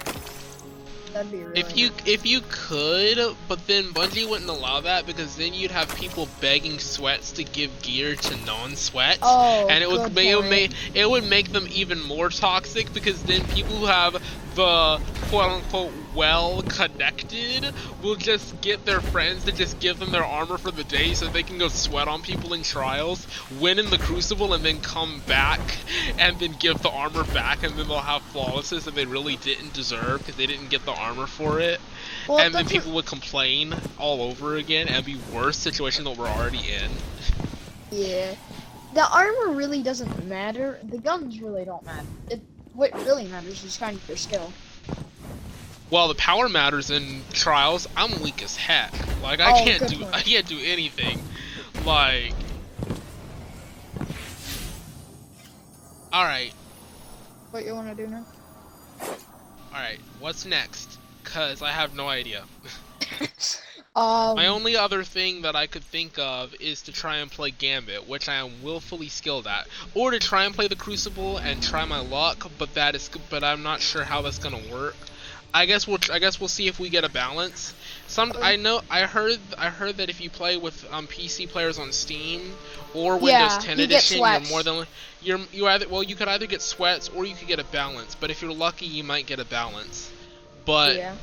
That'd 1.13 1.31
be 1.31 1.43
really. 1.43 1.59
If 1.59 1.77
you 1.77 1.89
nice. 1.89 2.07
if 2.07 2.25
you 2.25 2.41
could, 2.49 3.35
but 3.47 3.65
then 3.67 3.85
Bungie 3.93 4.27
wouldn't 4.27 4.49
allow 4.49 4.81
that 4.81 5.05
because 5.05 5.35
then 5.35 5.53
you'd 5.53 5.71
have 5.71 5.93
people 5.95 6.27
begging 6.41 6.79
sweats 6.79 7.31
to 7.33 7.43
give 7.43 7.81
gear 7.83 8.15
to 8.15 8.45
non-sweats. 8.45 9.19
Oh, 9.21 9.67
and 9.69 9.83
it 9.83 9.89
would, 9.89 10.17
it 10.17 10.35
would 10.35 10.49
make 10.49 10.71
it 10.95 11.09
would 11.09 11.25
make 11.25 11.51
them 11.51 11.67
even 11.71 12.01
more 12.01 12.29
toxic 12.29 12.91
because 12.93 13.21
then 13.23 13.45
people 13.49 13.75
who 13.75 13.85
have 13.85 14.21
the 14.55 15.01
quote 15.29 15.49
unquote 15.49 15.91
well 16.15 16.61
connected 16.63 17.73
will 18.01 18.15
just 18.15 18.59
get 18.61 18.85
their 18.85 19.01
friends 19.01 19.45
to 19.45 19.51
just 19.51 19.79
give 19.79 19.99
them 19.99 20.11
their 20.11 20.23
armor 20.23 20.57
for 20.57 20.71
the 20.71 20.83
day 20.83 21.13
so 21.13 21.27
they 21.27 21.43
can 21.43 21.57
go 21.57 21.67
sweat 21.67 22.07
on 22.07 22.21
people 22.21 22.53
in 22.53 22.63
trials, 22.63 23.27
win 23.59 23.79
in 23.79 23.89
the 23.89 23.97
crucible, 23.97 24.53
and 24.53 24.63
then 24.63 24.79
come 24.81 25.21
back 25.27 25.59
and 26.19 26.39
then 26.39 26.55
give 26.59 26.81
the 26.81 26.89
armor 26.89 27.23
back, 27.25 27.63
and 27.63 27.75
then 27.75 27.87
they'll 27.87 27.97
have 27.97 28.21
flawlesses 28.31 28.85
that 28.85 28.95
they 28.95 29.05
really 29.05 29.37
didn't 29.37 29.73
deserve 29.73 30.19
because 30.19 30.35
they 30.35 30.45
didn't 30.45 30.69
get 30.69 30.85
the 30.85 30.93
armor 30.93 31.27
for 31.27 31.59
it. 31.59 31.79
Well, 32.27 32.39
and 32.39 32.53
then 32.53 32.67
people 32.67 32.93
would 32.93 33.05
complain 33.05 33.73
all 33.97 34.21
over 34.21 34.57
again 34.57 34.87
and 34.87 35.03
be 35.05 35.17
worse 35.33 35.57
situation 35.57 36.03
that 36.05 36.17
we're 36.17 36.27
already 36.27 36.59
in. 36.59 36.91
Yeah. 37.91 38.35
The 38.93 39.07
armor 39.09 39.53
really 39.53 39.81
doesn't 39.81 40.27
matter. 40.27 40.79
The 40.83 40.99
guns 40.99 41.41
really 41.41 41.65
don't 41.65 41.83
matter. 41.83 42.05
It, 42.29 42.41
what 42.73 42.93
really 43.05 43.25
matters 43.27 43.63
is 43.63 43.77
kind 43.77 43.97
of 43.97 44.07
your 44.07 44.17
skill. 44.17 44.51
Well, 45.89 46.07
the 46.07 46.15
power 46.15 46.49
matters 46.49 46.89
in 46.89 47.21
trials. 47.31 47.87
I'm 47.95 48.21
weak 48.21 48.41
as 48.41 48.55
heck. 48.55 48.93
Like 49.21 49.39
I 49.39 49.51
Oh, 49.51 49.63
can't 49.63 49.87
do 49.87 49.97
point. 49.99 50.15
I 50.15 50.21
can't 50.21 50.47
do 50.47 50.59
anything. 50.63 51.21
Like 51.85 52.33
All 56.11 56.23
right. 56.23 56.53
What 57.51 57.65
you 57.65 57.73
want 57.73 57.95
to 57.95 58.03
do 58.03 58.09
now? 58.09 58.25
All 59.01 59.79
right. 59.79 59.99
What's 60.19 60.45
next? 60.45 60.99
Cuz 61.23 61.61
I 61.61 61.71
have 61.71 61.95
no 61.95 62.07
idea. 62.09 62.45
Um, 63.95 64.35
My 64.35 64.47
only 64.47 64.75
other 64.75 65.03
thing 65.03 65.43
that 65.43 65.55
I 65.55 65.67
could 65.67 65.83
think 65.83 66.17
of 66.17 66.55
is 66.59 66.81
to 66.83 66.91
try 66.91 67.17
and 67.17 67.29
play 67.31 67.51
Gambit, 67.51 68.07
which 68.07 68.27
I 68.27 68.35
am 68.35 68.61
willfully 68.63 69.07
skilled 69.09 69.45
at, 69.47 69.67
or 69.93 70.11
to 70.11 70.19
try 70.19 70.45
and 70.45 70.55
play 70.55 70.67
the 70.67 70.75
Crucible 70.75 71.37
and 71.37 71.61
try 71.61 71.85
my 71.85 71.99
luck, 71.99 72.49
but 72.57 72.73
that 72.73 72.95
is 72.95 73.09
but 73.29 73.43
I'm 73.43 73.61
not 73.63 73.81
sure 73.81 74.03
how 74.03 74.21
that's 74.21 74.39
going 74.39 74.55
to 74.55 74.71
work. 74.71 74.95
I 75.53 75.65
guess 75.67 75.87
we'll 75.87 75.99
I 76.11 76.17
guess 76.19 76.39
we'll 76.39 76.47
see 76.49 76.67
if 76.67 76.79
we 76.79 76.89
get 76.89 77.03
a 77.03 77.09
balance. 77.09 77.75
Some 78.07 78.33
I 78.41 78.55
know 78.55 78.81
I 78.89 79.01
heard 79.03 79.39
I 79.57 79.69
heard 79.69 79.97
that 79.97 80.09
if 80.09 80.19
you 80.19 80.29
play 80.31 80.57
with 80.57 80.83
um, 80.91 81.07
PC 81.07 81.47
players 81.47 81.77
on 81.77 81.91
Steam 81.91 82.57
or 82.93 83.17
Windows 83.17 83.57
Yeah, 83.57 83.59
10 83.59 83.77
you 83.77 83.83
edition, 83.85 84.25
you're 84.25 84.39
more 84.39 84.63
than 84.63 84.87
you're 85.21 85.39
you 85.51 85.67
either 85.67 85.87
well 85.87 86.01
you 86.03 86.15
could 86.15 86.27
either 86.27 86.47
get 86.47 86.61
sweats 86.63 87.09
or 87.09 87.25
you 87.25 87.35
could 87.35 87.47
get 87.47 87.59
a 87.59 87.63
balance. 87.65 88.15
But 88.15 88.31
if 88.31 88.41
you're 88.41 88.53
lucky, 88.53 88.87
you 88.87 89.03
might 89.03 89.27
get 89.27 89.39
a 89.39 89.45
balance. 89.45 90.11
But 90.65 90.95
yeah. 90.95 91.15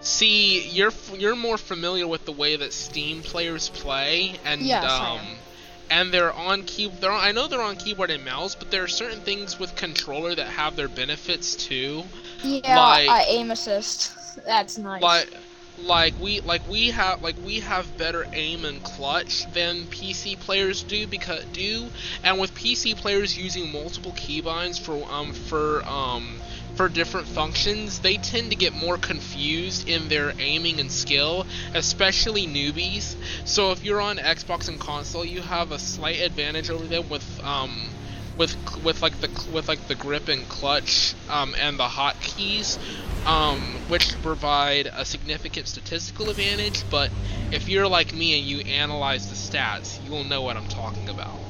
See, 0.00 0.66
you're 0.68 0.88
f- 0.88 1.10
you're 1.16 1.34
more 1.36 1.56
familiar 1.58 2.06
with 2.06 2.24
the 2.24 2.32
way 2.32 2.56
that 2.56 2.72
Steam 2.72 3.22
players 3.22 3.68
play, 3.68 4.38
and 4.44 4.82
Yes, 4.82 5.00
I 5.00 5.10
um, 5.10 5.42
and 5.90 6.12
they're 6.12 6.32
on 6.32 6.62
key. 6.64 6.88
They're 6.88 7.10
on, 7.10 7.22
I 7.22 7.32
know 7.32 7.46
they're 7.48 7.60
on 7.62 7.76
keyboard 7.76 8.10
and 8.10 8.24
mouse, 8.24 8.54
but 8.54 8.70
there 8.70 8.82
are 8.82 8.88
certain 8.88 9.20
things 9.20 9.58
with 9.58 9.74
controller 9.74 10.34
that 10.34 10.50
have 10.50 10.76
their 10.76 10.88
benefits 10.88 11.54
too. 11.56 12.10
Yeah, 12.42 12.98
like- 12.98 13.06
uh, 13.06 13.22
aim 13.26 13.50
assist. 13.50 14.38
That's 14.44 14.78
nice. 14.78 15.00
Like, 15.00 15.28
like 15.76 16.18
we 16.18 16.40
like 16.40 16.66
we 16.66 16.90
have 16.90 17.20
like 17.22 17.38
we 17.38 17.60
have 17.60 17.96
better 17.96 18.26
aim 18.32 18.64
and 18.64 18.82
clutch 18.82 19.44
than 19.52 19.86
PC 19.86 20.36
players 20.36 20.82
do 20.82 21.06
because 21.06 21.44
do, 21.52 21.90
and 22.22 22.38
with 22.38 22.54
PC 22.54 22.94
players 22.94 23.36
using 23.36 23.70
multiple 23.70 24.12
keybinds 24.12 24.78
for 24.80 25.10
um 25.10 25.32
for 25.32 25.86
um 25.88 26.42
for 26.76 26.88
different 26.88 27.26
functions, 27.28 28.00
they 28.00 28.18
tend 28.18 28.50
to 28.50 28.56
get 28.56 28.74
more 28.74 28.98
confused 28.98 29.88
in 29.88 30.08
their 30.08 30.34
aiming 30.38 30.78
and 30.80 30.92
skill, 30.92 31.46
especially 31.74 32.46
newbies. 32.46 33.16
So 33.44 33.72
if 33.72 33.82
you're 33.84 34.00
on 34.00 34.18
Xbox 34.18 34.68
and 34.68 34.78
console, 34.78 35.24
you 35.24 35.42
have 35.42 35.72
a 35.72 35.78
slight 35.78 36.20
advantage 36.20 36.70
over 36.70 36.86
them 36.86 37.08
with 37.08 37.40
um 37.44 37.96
with 38.36 38.56
with 38.84 39.02
like 39.02 39.20
the 39.20 39.30
with 39.52 39.68
like 39.68 39.86
the 39.88 39.94
grip 39.96 40.28
and 40.28 40.48
clutch 40.48 41.14
um, 41.28 41.54
and 41.58 41.78
the 41.78 41.88
hotkeys, 41.88 42.78
um, 43.24 43.80
which 43.88 44.20
provide 44.22 44.88
a 44.94 45.04
significant 45.04 45.68
statistical 45.68 46.30
advantage. 46.30 46.88
But 46.90 47.10
if 47.50 47.68
you're 47.68 47.88
like 47.88 48.12
me 48.12 48.38
and 48.38 48.46
you 48.46 48.60
analyze 48.60 49.28
the 49.28 49.34
stats, 49.34 49.98
you'll 50.04 50.24
know 50.24 50.42
what 50.42 50.56
I'm 50.56 50.68
talking 50.68 51.08
about. 51.08 51.40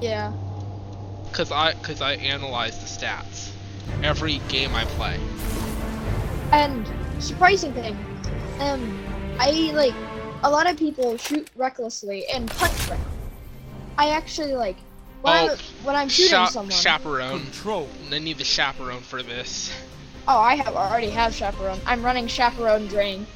yeah. 0.00 0.32
Cause 1.32 1.50
I 1.52 1.74
cause 1.74 2.00
I 2.00 2.14
analyze 2.14 2.78
the 2.78 2.86
stats 2.86 3.49
every 4.02 4.38
game 4.48 4.74
I 4.74 4.84
play. 4.84 5.18
And 6.52 6.86
surprising 7.22 7.72
thing, 7.72 7.96
um, 8.58 8.98
I 9.38 9.50
like 9.74 9.94
a 10.42 10.50
lot 10.50 10.68
of 10.68 10.76
people 10.76 11.16
shoot 11.16 11.48
recklessly 11.56 12.26
and 12.26 12.48
punch 12.48 12.72
recklessly. 12.88 12.98
I 13.98 14.10
actually 14.10 14.54
like 14.54 14.76
when, 15.22 15.34
Oh, 15.36 15.52
I'm, 15.52 15.58
when 15.84 15.96
I'm 15.96 16.08
shooting 16.08 16.30
Cha- 16.30 16.46
someone. 16.46 16.70
chaperone. 16.70 17.40
Control. 17.42 17.88
I 18.10 18.18
need 18.18 18.38
the 18.38 18.44
chaperone 18.44 19.02
for 19.02 19.22
this. 19.22 19.70
oh, 20.26 20.38
I 20.38 20.54
have 20.56 20.74
already 20.74 21.10
have 21.10 21.34
chaperone. 21.34 21.78
I'm 21.86 22.02
running 22.02 22.26
chaperone 22.26 22.86
drain. 22.88 23.26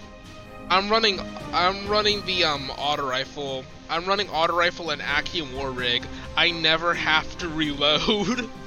I'm 0.71 0.89
running 0.89 1.21
I'm 1.53 1.87
running 1.89 2.25
the 2.25 2.45
um 2.45 2.71
auto 2.71 3.07
rifle. 3.07 3.65
I'm 3.91 4.07
running 4.07 4.31
auto 4.31 4.57
rifle 4.57 4.91
and 4.91 5.03
Actium 5.03 5.55
War 5.55 5.71
Rig. 5.71 6.03
I 6.39 6.51
never 6.53 6.95
have 6.95 7.37
to 7.39 7.49
reload. 7.49 8.49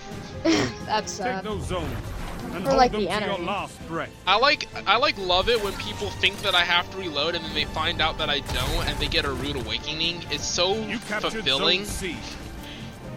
That's 0.85 1.17
Take 1.17 1.25
sad. 1.25 1.43
those 1.43 1.65
zones 1.67 1.91
and 2.53 2.63
For, 2.63 2.69
hold 2.69 2.77
like, 2.77 2.91
them 2.91 3.01
the 3.01 3.07
to 3.07 3.13
your 3.13 3.23
enemy. 3.31 3.45
last 3.45 3.87
breath. 3.87 4.09
I 4.25 4.37
like 4.37 4.67
I 4.87 4.97
like 4.97 5.17
love 5.17 5.49
it 5.49 5.61
when 5.63 5.73
people 5.73 6.09
think 6.11 6.37
that 6.43 6.55
I 6.55 6.61
have 6.61 6.89
to 6.91 6.97
reload 6.97 7.35
and 7.35 7.43
then 7.43 7.53
they 7.53 7.65
find 7.65 8.01
out 8.01 8.17
that 8.19 8.29
I 8.29 8.39
don't 8.39 8.87
and 8.87 8.97
they 8.99 9.07
get 9.07 9.25
a 9.25 9.31
rude 9.31 9.55
awakening. 9.57 10.23
It's 10.31 10.45
so 10.47 10.75
You 10.75 10.99
captured 10.99 11.33
fulfilling. 11.33 11.83
Zone 11.85 11.93
C. 11.93 12.17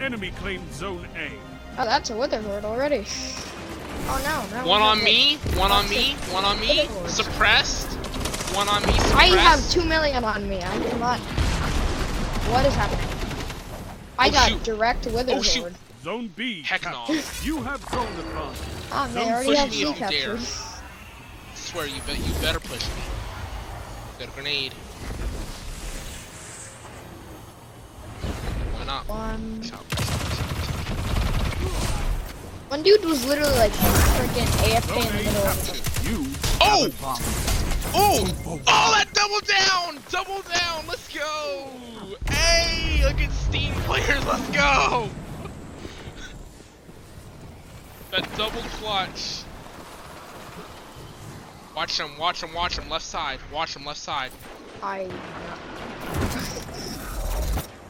Enemy 0.01 0.31
claimed 0.31 0.71
Zone 0.73 1.07
A. 1.15 1.31
Oh, 1.79 1.85
that's 1.85 2.09
a 2.09 2.17
Witherhoard 2.17 2.65
already. 2.65 3.05
Oh 4.07 4.47
no, 4.51 4.59
no. 4.61 4.67
One 4.67 4.81
on 4.81 5.03
me, 5.03 5.37
one 5.55 5.71
on 5.71 5.87
me, 5.89 6.13
one 6.31 6.43
on 6.43 6.59
me. 6.59 6.87
Suppressed. 7.07 7.87
One 8.55 8.67
on 8.67 8.81
me. 8.85 8.91
Suppressed. 8.93 9.15
I 9.15 9.27
have 9.37 9.69
two 9.69 9.85
million 9.85 10.23
on 10.25 10.49
me. 10.49 10.57
I 10.57 10.79
cannot. 10.89 11.19
What 12.49 12.65
is 12.65 12.73
happening? 12.73 13.07
I 14.19 14.27
Oh, 14.27 14.31
got 14.31 14.49
shoot. 14.49 14.63
direct 14.63 15.05
wither 15.07 15.33
Oh, 15.35 15.41
shoot. 15.41 15.71
Horde. 16.03 16.03
Zone 16.03 16.27
B. 16.35 16.63
Heck 16.63 16.83
no. 16.83 17.05
You 17.43 17.61
have 17.61 17.81
zone 17.89 18.07
advantage. 18.07 18.57
Ah, 18.91 19.07
they 19.13 19.19
Don't 19.21 19.31
already 19.31 19.47
push 19.49 19.57
have 19.57 19.69
me, 19.69 19.75
C 19.75 19.79
you 19.81 19.93
dare. 19.93 20.09
captured. 20.09 20.39
swear 21.55 21.87
you 21.87 22.01
bet 22.07 22.17
you 22.17 22.33
better 22.41 22.59
push 22.59 22.85
me. 22.87 23.01
Got 24.19 24.27
a 24.27 24.31
grenade. 24.31 24.73
Why 28.73 28.85
not? 28.85 29.07
One. 29.07 29.61
One 32.69 32.83
dude 32.83 33.03
was 33.03 33.25
literally 33.25 33.53
like 33.57 33.71
freaking 33.71 34.47
AFK 34.63 34.97
in 34.97 35.17
the 35.17 35.23
middle 35.23 35.47
of 35.47 35.67
the. 35.67 36.09
You 36.09 36.25
Oh! 36.61 36.89
Oh! 37.93 38.61
Oh, 38.67 38.93
that 38.95 39.13
double 39.13 39.41
down! 39.41 39.99
Double 40.09 40.41
down! 40.43 40.85
Let's 40.87 41.07
go! 41.13 41.67
Hey! 42.29 43.03
Look 43.03 43.19
at 43.19 43.31
Steam 43.33 43.73
players, 43.83 44.25
let's 44.25 44.49
go! 44.51 45.09
That 48.11 48.27
double 48.37 48.61
clutch. 48.61 49.43
Watch 51.75 51.99
him, 51.99 52.17
watch 52.17 52.43
him, 52.43 52.53
watch 52.53 52.77
him, 52.77 52.89
left 52.89 53.05
side. 53.05 53.39
Watch 53.51 53.75
him, 53.75 53.85
left 53.85 53.99
side. 53.99 54.31
I. 54.83 55.09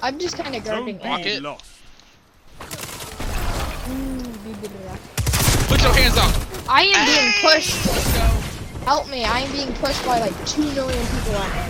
I'm 0.03 0.19
just 0.19 0.37
kind 0.37 0.55
of 0.55 0.63
Zone 0.63 0.75
guarding 0.75 0.97
B 0.97 1.03
A. 1.03 1.09
Rocket. 1.09 1.41
lost. 1.41 1.65
Blah, 2.59 2.65
blah, 4.53 4.69
blah. 4.69 4.97
Put 5.67 5.81
your 5.81 5.93
hands 5.93 6.17
up! 6.17 6.33
I 6.69 6.83
am 6.83 7.05
being 7.05 7.33
pushed. 7.41 7.85
Let's 7.85 8.13
go. 8.13 8.85
Help 8.85 9.09
me, 9.09 9.23
I 9.25 9.39
am 9.41 9.51
being 9.51 9.73
pushed 9.73 10.05
by 10.05 10.19
like 10.19 10.47
2 10.47 10.61
million 10.61 11.05
people 11.07 11.35
on 11.35 11.49
A. 11.49 11.69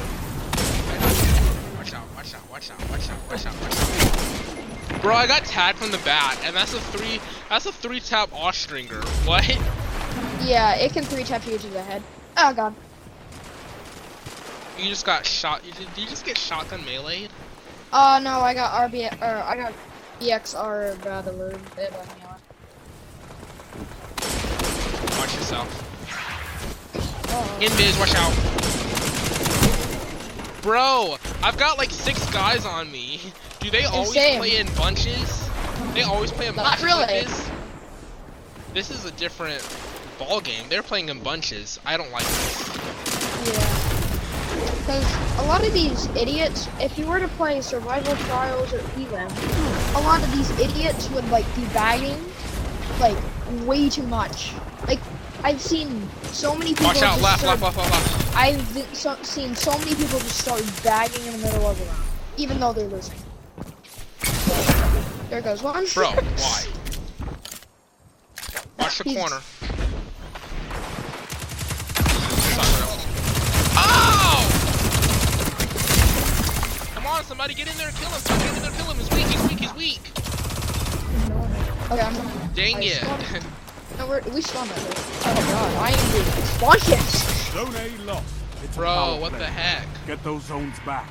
Watch 1.77 1.93
out, 1.93 2.07
watch 2.15 2.33
out, 2.35 2.49
watch 2.49 2.71
out, 2.71 2.89
watch 2.89 3.09
out, 3.09 3.17
watch 3.29 3.45
out, 3.45 3.61
watch 3.61 4.25
out. 4.25 4.30
Bro, 5.01 5.15
I 5.15 5.25
got 5.25 5.45
tagged 5.45 5.79
from 5.79 5.89
the 5.89 5.97
bat, 5.99 6.39
and 6.43 6.55
that's 6.55 6.73
a 6.73 6.79
three 6.79 7.19
that's 7.49 7.65
a 7.65 7.71
three 7.71 7.99
tap 7.99 8.29
Austringer. 8.31 9.03
What? 9.25 9.47
Yeah, 10.43 10.75
it 10.75 10.93
can 10.93 11.03
3 11.03 11.23
tap 11.23 11.45
you 11.45 11.57
to 11.57 11.67
the 11.67 11.81
head. 11.81 12.03
Oh 12.37 12.53
god. 12.53 12.75
You 14.77 14.89
just 14.89 15.05
got 15.05 15.25
shot 15.25 15.63
you, 15.65 15.71
did 15.73 15.87
you 15.95 16.07
just 16.07 16.25
get 16.25 16.37
shotgun 16.37 16.83
melee? 16.85 17.27
Oh 17.93 18.15
uh, 18.15 18.19
no, 18.19 18.39
I 18.39 18.53
got 18.53 18.91
RB, 18.91 19.11
or 19.21 19.43
I 19.43 19.55
got 19.55 19.73
BXR 20.19 21.03
rather 21.05 21.33
word. 21.33 21.59
It 21.77 21.91
left 21.91 22.17
me 22.17 22.23
on. 22.25 22.39
Watch 25.19 25.35
yourself. 25.35 25.67
Oh. 27.33 27.59
Invis, 27.59 27.99
watch 27.99 28.15
out. 28.15 28.33
Bro, 30.61 31.17
I've 31.43 31.57
got 31.57 31.77
like 31.77 31.89
six 31.91 32.29
guys 32.31 32.65
on 32.65 32.91
me. 32.91 33.19
Do 33.61 33.69
they 33.69 33.83
always 33.85 34.09
Insane. 34.09 34.39
play 34.39 34.57
in 34.57 34.67
bunches? 34.73 35.49
They 35.93 36.01
always 36.01 36.31
play 36.31 36.47
in 36.47 36.55
Not 36.55 36.79
bunches 36.79 36.83
really. 36.83 37.05
this? 37.05 37.49
This 38.73 38.89
is 38.89 39.05
a 39.05 39.11
different 39.11 39.61
ball 40.17 40.41
game. 40.41 40.65
They're 40.67 40.81
playing 40.81 41.09
in 41.09 41.21
bunches. 41.21 41.79
I 41.85 41.95
don't 41.95 42.11
like 42.11 42.23
this. 42.23 42.67
Yeah. 43.45 43.91
Because 44.79 45.39
a 45.39 45.43
lot 45.43 45.63
of 45.65 45.71
these 45.73 46.07
idiots, 46.15 46.67
if 46.79 46.97
you 46.97 47.05
were 47.05 47.19
to 47.19 47.27
play 47.27 47.61
survival 47.61 48.15
trials 48.25 48.73
or 48.73 48.79
Elim, 48.95 49.31
a 49.95 50.01
lot 50.01 50.23
of 50.23 50.31
these 50.31 50.49
idiots 50.59 51.07
would 51.11 51.29
like 51.29 51.45
be 51.55 51.65
bagging 51.65 52.17
like 52.99 53.17
way 53.67 53.89
too 53.89 54.07
much. 54.07 54.53
Like 54.87 54.99
I've 55.43 55.61
seen 55.61 56.09
so 56.23 56.55
many 56.55 56.71
people. 56.71 56.87
Watch 56.87 57.03
out, 57.03 57.19
just 57.19 57.21
left, 57.21 57.39
start, 57.41 57.61
left, 57.61 57.77
left, 57.77 57.91
left, 57.91 58.25
left. 58.25 58.35
I've 58.35 58.97
so, 58.97 59.15
seen 59.21 59.53
so 59.55 59.77
many 59.77 59.93
people 59.93 60.17
just 60.17 60.39
start 60.39 60.63
bagging 60.83 61.27
in 61.27 61.33
the 61.33 61.45
middle 61.45 61.67
of 61.67 61.77
the 61.77 61.85
round, 61.85 62.03
even 62.37 62.59
though 62.59 62.73
they're 62.73 62.87
losing. 62.87 63.15
There 65.31 65.41
goes 65.41 65.63
one. 65.63 65.85
Bro, 65.93 66.09
why? 66.11 66.63
Watch 68.77 68.97
the 68.97 69.03
He's- 69.05 69.17
corner. 69.17 69.41
Oh! 73.77 74.47
Come 76.95 77.05
on, 77.05 77.23
somebody 77.23 77.53
get 77.53 77.71
in 77.71 77.77
there 77.77 77.87
and 77.87 77.95
kill 77.97 78.09
him. 78.09 78.19
Somebody 78.19 78.49
get 78.49 78.57
in 78.57 78.61
there 78.63 78.71
and 78.71 78.79
kill 78.79 78.91
him. 78.91 78.97
He's 78.97 79.09
weak, 79.11 79.27
he's 79.27 79.49
weak, 79.49 79.59
he's 79.59 79.73
weak. 79.73 80.01
Okay, 81.91 82.01
I'm. 82.01 82.51
Dang 82.53 82.75
I 82.75 82.79
it. 82.83 83.01
spawned- 83.03 83.45
No, 83.97 84.07
we're, 84.07 84.21
we 84.33 84.41
spawned 84.41 84.69
that 84.69 84.77
way. 84.79 84.95
Oh 84.95 85.35
god, 85.51 85.73
I 85.77 85.91
am 85.91 86.11
being 86.11 86.45
spawn 86.45 86.79
kids. 86.79 87.51
Zone 87.53 87.73
A 87.75 88.03
lost. 88.03 88.33
It's 88.63 88.75
Bro, 88.75 89.17
what 89.21 89.29
play. 89.31 89.39
the 89.39 89.45
heck? 89.47 89.87
Get 90.07 90.21
those 90.25 90.43
zones 90.43 90.75
back. 90.85 91.09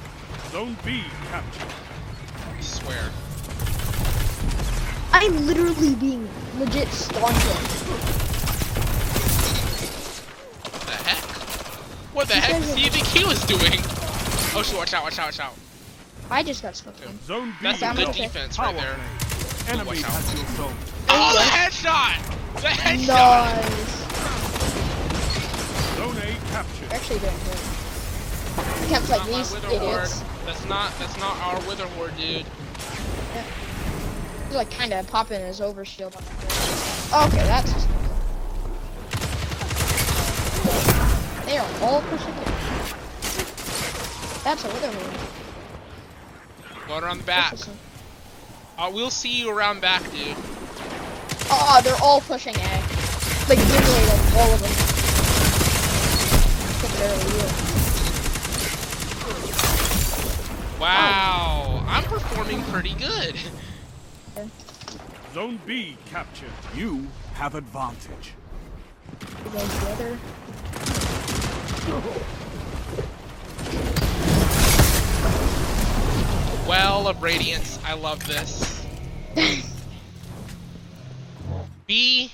Zone 0.50 0.76
B 0.84 1.04
captured. 1.30 1.68
I 2.58 2.60
swear. 2.60 3.10
I'm 5.12 5.46
literally 5.46 5.94
being 5.96 6.28
legit 6.58 6.88
spawn 6.88 7.32
killed. 7.32 7.56
What 10.62 10.82
the 10.86 10.92
heck? 10.92 11.18
What 12.14 12.28
the 12.28 12.34
heck 12.34 12.60
does 12.62 12.74
he 12.74 12.88
think 12.88 13.06
he 13.06 13.24
was 13.24 13.40
doing? 13.44 13.80
Oh 14.54 14.62
shit, 14.64 14.76
watch 14.76 14.94
out, 14.94 15.02
watch 15.04 15.18
out, 15.18 15.26
watch 15.26 15.40
out. 15.40 15.54
I 16.30 16.42
just 16.42 16.62
got 16.62 16.76
smoked. 16.76 17.04
on. 17.06 17.18
Zone 17.22 17.50
B 17.50 17.56
That's 17.62 17.82
a 17.82 17.90
a 17.90 17.94
good 17.94 18.06
good 18.06 18.14
defense 18.14 18.58
right 18.58 18.76
there. 18.76 18.96
Enemy 19.68 19.86
watch 19.86 20.04
out. 20.04 20.10
has 20.12 20.34
your 20.34 20.46
zone. 20.56 20.76
Oh, 21.08 21.34
the 21.34 21.42
headshot! 21.42 22.16
The 22.62 22.68
headshot! 22.68 23.56
Nice. 23.66 23.96
Zone 25.96 26.16
A 26.16 26.52
captured. 26.52 26.92
Actually 26.92 27.18
doing 27.20 27.40
good. 27.44 27.58
Kept 28.88 29.08
like 29.08 29.18
Not 29.20 29.30
my 29.30 29.38
these 29.38 29.54
idiots. 29.54 29.78
horde. 29.78 30.46
That's 30.46 30.64
not, 30.68 30.98
that's 30.98 31.16
not 31.18 31.36
our 31.38 31.60
wither 31.68 31.86
horde, 31.98 32.16
dude. 32.16 32.46
He's 34.50 34.56
like 34.56 34.70
kind 34.72 34.92
of 34.92 35.06
popping 35.06 35.40
his 35.40 35.60
overshield 35.60 36.16
on. 36.16 36.22
Okay, 37.28 37.46
that's. 37.46 37.72
Just... 37.72 37.86
They 41.46 41.56
are 41.56 41.70
all 41.80 42.02
pushing 42.02 42.34
it. 42.34 42.46
That's 44.42 44.64
a 44.64 44.66
wither 44.66 44.88
one. 44.88 45.14
Go 46.88 46.98
around 46.98 47.18
the 47.18 47.24
back. 47.24 47.54
Uh, 48.76 48.90
we'll 48.92 49.10
see 49.10 49.38
you 49.38 49.50
around 49.50 49.80
back, 49.80 50.02
dude. 50.10 50.36
Oh, 51.48 51.80
they're 51.84 51.94
all 52.02 52.20
pushing 52.20 52.56
A. 52.56 52.82
Like 53.48 53.56
literally, 53.56 54.06
like 54.08 54.34
all 54.34 54.52
of 54.52 54.60
them. 54.60 54.72
Except 56.74 56.98
barely 56.98 57.36
you. 57.36 57.46
Wow, 60.80 61.84
I'm 61.86 62.02
performing 62.02 62.64
pretty 62.64 62.94
good. 62.94 63.38
Zone 65.34 65.60
B 65.66 65.96
captured. 66.06 66.50
You 66.74 67.06
have 67.34 67.54
advantage. 67.54 68.34
Together. 69.44 70.18
Well 76.68 77.08
of 77.08 77.22
Radiance, 77.22 77.78
I 77.84 77.94
love 77.94 78.24
this. 78.26 78.86
B, 81.86 82.30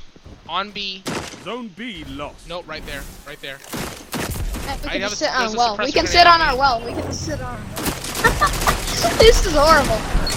on 0.48 0.70
B. 0.70 1.02
Zone 1.42 1.68
B 1.76 2.04
lost. 2.04 2.46
Nope, 2.48 2.68
right 2.68 2.84
there, 2.84 3.02
right 3.26 3.40
there. 3.40 3.58
Uh, 3.64 4.76
we 4.82 4.90
can 4.90 5.00
have 5.00 5.10
just 5.10 5.22
a- 5.22 5.24
sit 5.24 5.30
on 5.30 5.40
there's 5.40 5.54
a 5.54 5.56
well. 5.56 5.76
We 5.78 5.92
can 5.92 6.06
sit 6.06 6.26
on 6.26 6.40
on 6.40 6.48
our 6.48 6.56
well. 6.58 6.84
We 6.84 6.92
can 6.92 7.12
sit 7.12 7.40
on. 7.40 7.58
this 9.18 9.46
is 9.46 9.54
horrible. 9.54 10.35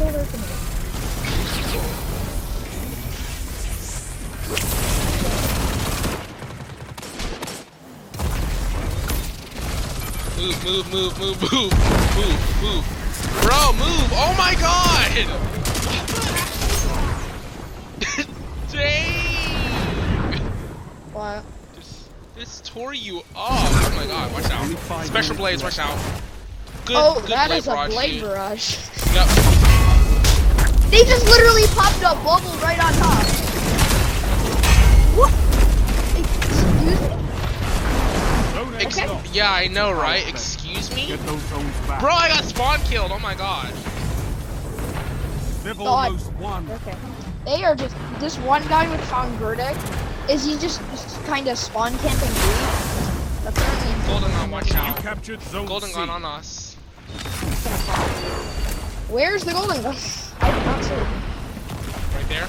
Not 0.00 0.14
a 0.14 0.24
friendly 0.24 0.48
solar 0.56 0.90
grenade. 0.94 1.10
Move, 10.36 10.64
move, 10.64 10.90
move, 10.90 11.20
move, 11.20 11.42
move, 11.52 11.72
move, 12.16 12.62
move. 12.62 12.84
Bro, 13.42 13.72
move! 13.74 14.08
Oh 14.12 14.34
my 14.38 14.54
god! 14.54 15.12
Dang! 18.72 20.40
What? 21.12 21.44
This, 21.74 22.08
this 22.36 22.62
tore 22.64 22.94
you 22.94 23.18
up. 23.18 23.24
Oh 23.36 23.92
my 23.96 24.06
god, 24.06 24.32
watch 24.32 24.50
out. 24.50 25.06
Special 25.06 25.36
blades, 25.36 25.62
watch 25.62 25.78
out. 25.78 25.98
Good, 26.86 26.96
oh, 26.96 27.20
good 27.20 27.30
that 27.30 27.48
blade 27.48 27.58
is 27.58 27.68
a 27.68 27.86
blade 27.88 28.12
dude. 28.12 28.22
barrage. 28.22 28.78
Yep. 29.14 29.59
They 30.90 31.04
just 31.04 31.24
literally 31.26 31.66
popped 31.68 31.98
a 31.98 32.14
bubble 32.24 32.56
right 32.58 32.78
on 32.82 32.92
top. 32.94 33.24
What? 35.16 35.32
Excuse 36.18 37.00
me? 37.00 37.16
Ex- 38.84 38.98
Okay. 38.98 39.20
Yeah, 39.32 39.52
I 39.52 39.68
know, 39.68 39.92
right? 39.92 40.26
Excuse 40.28 40.92
me? 40.94 41.06
Get 41.06 41.20
those 41.26 41.40
zones 41.42 41.76
back. 41.86 42.00
Bro, 42.00 42.12
I 42.12 42.28
got 42.28 42.44
spawn 42.44 42.80
killed. 42.80 43.12
Oh 43.12 43.18
my 43.20 43.34
god. 43.34 43.72
They've 45.62 45.76
God. 45.78 46.06
almost 46.06 46.32
won. 46.34 46.68
Okay. 46.70 46.96
They 47.44 47.62
are 47.64 47.74
just 47.76 47.94
this 48.18 48.36
one 48.38 48.66
guy 48.68 48.88
with 48.90 49.00
found 49.04 49.32
verdict. 49.38 49.78
Is 50.28 50.44
he 50.44 50.52
just, 50.58 50.80
just 50.90 51.22
kind 51.24 51.46
of 51.48 51.56
spawn 51.58 51.96
camping 51.98 52.28
dude? 52.28 53.46
Apparently. 53.46 54.06
Golden 54.06 54.30
Gun, 54.32 54.50
watch 54.50 54.70
You 54.70 54.76
out. 54.76 54.96
captured 54.98 55.40
zone 55.42 55.66
Golden 55.66 55.88
C. 55.90 55.94
Gun 55.94 56.10
on 56.10 56.24
us. 56.24 56.74
Where's 59.08 59.44
the 59.44 59.52
golden 59.52 59.82
gun? 59.82 59.96
I 60.40 60.50
did 60.50 60.64
not 60.66 60.84
see 60.84 60.94
it. 60.94 61.06
Right 62.14 62.28
there. 62.28 62.46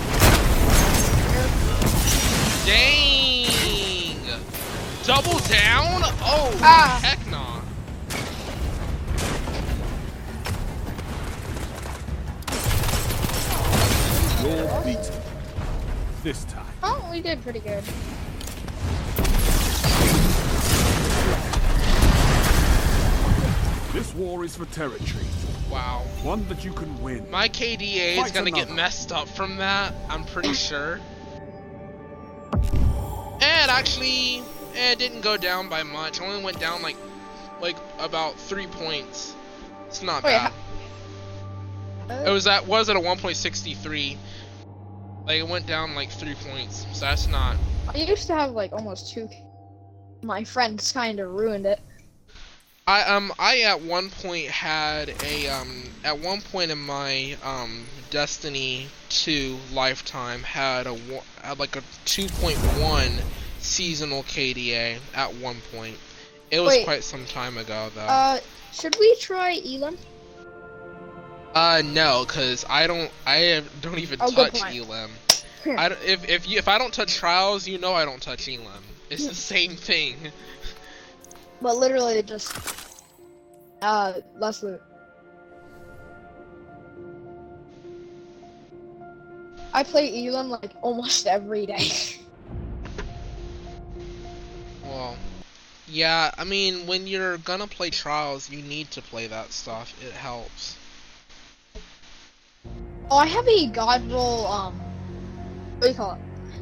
Dang! 2.66 4.42
Double 5.06 5.40
down? 5.48 6.02
Oh, 6.24 6.58
Ah. 6.62 7.00
heck 7.04 7.26
nah. 7.30 7.60
You're 14.44 14.82
beaten. 14.84 15.22
This 16.24 16.44
time. 16.46 16.66
Oh, 16.84 17.08
we 17.12 17.22
did 17.22 17.42
pretty 17.44 17.60
good. 17.60 17.84
This 23.94 24.16
war 24.16 24.46
is 24.46 24.56
for 24.56 24.66
territory. 24.68 25.26
Wow. 25.72 26.04
One 26.24 26.46
that 26.50 26.66
you 26.66 26.74
can 26.74 27.02
win. 27.02 27.30
My 27.32 27.48
KDA 27.48 28.24
is 28.26 28.32
gonna 28.32 28.52
get 28.52 28.70
messed 28.70 29.14
up 29.14 29.30
from 29.30 29.56
that, 29.58 29.94
I'm 30.10 30.26
pretty 30.26 30.54
sure. 30.54 31.00
And 33.42 33.72
actually, 33.72 34.44
eh, 34.76 34.92
it 34.92 35.00
didn't 35.00 35.22
go 35.22 35.38
down 35.38 35.70
by 35.70 35.84
much. 35.84 36.20
It 36.20 36.24
Only 36.24 36.44
went 36.44 36.60
down 36.60 36.82
like, 36.82 36.98
like 37.62 37.78
about 38.00 38.38
three 38.38 38.68
points. 38.68 39.34
It's 39.88 40.02
not 40.02 40.24
Wait, 40.24 40.32
bad. 40.32 40.54
Uh, 42.10 42.30
It 42.30 42.32
was 42.32 42.48
at 42.48 42.68
was 42.68 42.90
at 42.90 42.98
a 42.98 43.00
1.63. 43.00 44.18
Like 45.26 45.38
it 45.38 45.48
went 45.48 45.68
down 45.68 45.96
like 45.96 46.10
three 46.10 46.36
points, 46.36 46.86
so 46.92 47.06
that's 47.06 47.28
not. 47.28 47.56
I 47.88 47.98
used 47.98 48.28
to 48.28 48.36
have 48.36 48.52
like 48.52 48.74
almost 48.74 49.14
two. 49.14 49.30
My 50.22 50.44
friends 50.44 50.92
kind 50.92 51.20
of 51.20 51.30
ruined 51.32 51.66
it. 51.66 51.80
I 52.92 53.04
um 53.04 53.32
I 53.40 53.62
at 53.62 53.80
one 53.80 54.10
point 54.10 54.48
had 54.48 55.14
a 55.24 55.48
um 55.48 55.84
at 56.04 56.20
one 56.20 56.42
point 56.42 56.72
in 56.72 56.78
my 56.78 57.38
um 57.42 57.86
Destiny 58.10 58.88
2 59.08 59.58
lifetime 59.72 60.44
had 60.44 60.88
a 60.88 60.98
had 61.42 61.58
like 61.58 61.78
a 61.78 61.82
2.1 62.06 63.24
seasonal 63.60 64.24
KDA 64.24 65.00
at 65.14 65.34
one 65.36 65.62
point. 65.74 65.98
It 66.50 66.60
was 66.60 66.68
Wait. 66.68 66.84
quite 66.84 67.06
some 67.06 67.26
time 67.26 67.58
ago 67.58 67.90
though. 67.96 68.02
Uh, 68.02 68.40
should 68.74 68.98
we 69.00 69.16
try 69.16 69.52
Elim? 69.54 69.98
Uh, 71.56 71.82
no, 71.86 72.26
cause 72.28 72.66
I 72.70 72.88
don't. 72.88 73.10
I 73.26 73.64
don't 73.80 74.00
even 74.00 74.20
Oh, 74.22 74.32
touch. 74.32 74.62
Elim. 74.64 75.12
I 75.66 75.88
if 76.06 76.28
if 76.28 76.50
you 76.50 76.58
if 76.58 76.68
I 76.68 76.78
don't 76.78 76.94
touch 76.94 77.16
trials, 77.16 77.66
you 77.70 77.78
know 77.78 77.94
I 77.94 78.04
don't 78.04 78.22
touch 78.22 78.50
Elim. 78.50 78.84
It's 79.10 79.28
the 79.28 79.36
same 79.36 79.78
thing. 79.78 80.18
But 81.62 81.78
literally 81.78 82.16
it 82.16 82.26
just 82.26 82.54
uh 83.82 84.14
less 84.38 84.64
loot. 84.64 84.82
I 89.74 89.84
play 89.84 90.28
Elim 90.28 90.50
like 90.50 90.74
almost 90.82 91.28
every 91.38 91.66
day. 91.66 91.88
Well, 94.84 95.16
yeah. 95.88 96.32
I 96.38 96.44
mean, 96.44 96.86
when 96.88 97.08
you're 97.08 97.38
gonna 97.38 97.68
play 97.68 97.90
trials, 97.90 98.50
you 98.50 98.62
need 98.62 98.92
to 98.92 99.02
play 99.02 99.28
that 99.28 99.52
stuff. 99.54 99.94
It 100.04 100.12
helps. 100.12 100.78
oh, 103.12 103.18
I 103.18 103.28
have 103.28 103.48
a 103.48 103.68
god 103.68 104.10
roll 104.12 104.48
um 104.48 104.74
what 105.78 105.88
do 105.88 105.90
you 105.90 105.96
call 105.96 106.14
it? 106.14 106.20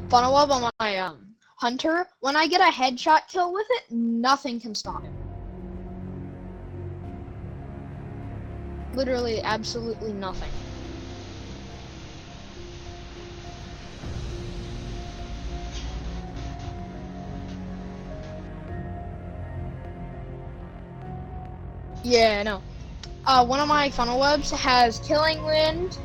Funnel 0.08 0.34
web 0.34 0.50
on 0.50 0.70
my 0.80 0.98
um 0.98 1.29
hunter. 1.60 2.06
When 2.20 2.36
I 2.36 2.46
get 2.46 2.62
a 2.62 2.72
headshot 2.72 3.28
kill 3.28 3.52
with 3.52 3.66
it, 3.68 3.92
nothing 3.92 4.58
can 4.58 4.74
stop 4.74 5.04
it. 5.04 5.10
Literally 8.96 9.42
absolutely 9.42 10.14
nothing. 10.14 10.50
Yeah, 22.02 22.40
know. 22.42 22.62
Uh, 23.26 23.44
one 23.44 23.60
of 23.60 23.68
my 23.68 23.90
funnel 23.90 24.18
webs 24.18 24.50
has 24.50 24.98
Killing 25.00 25.44
Wind, 25.44 25.98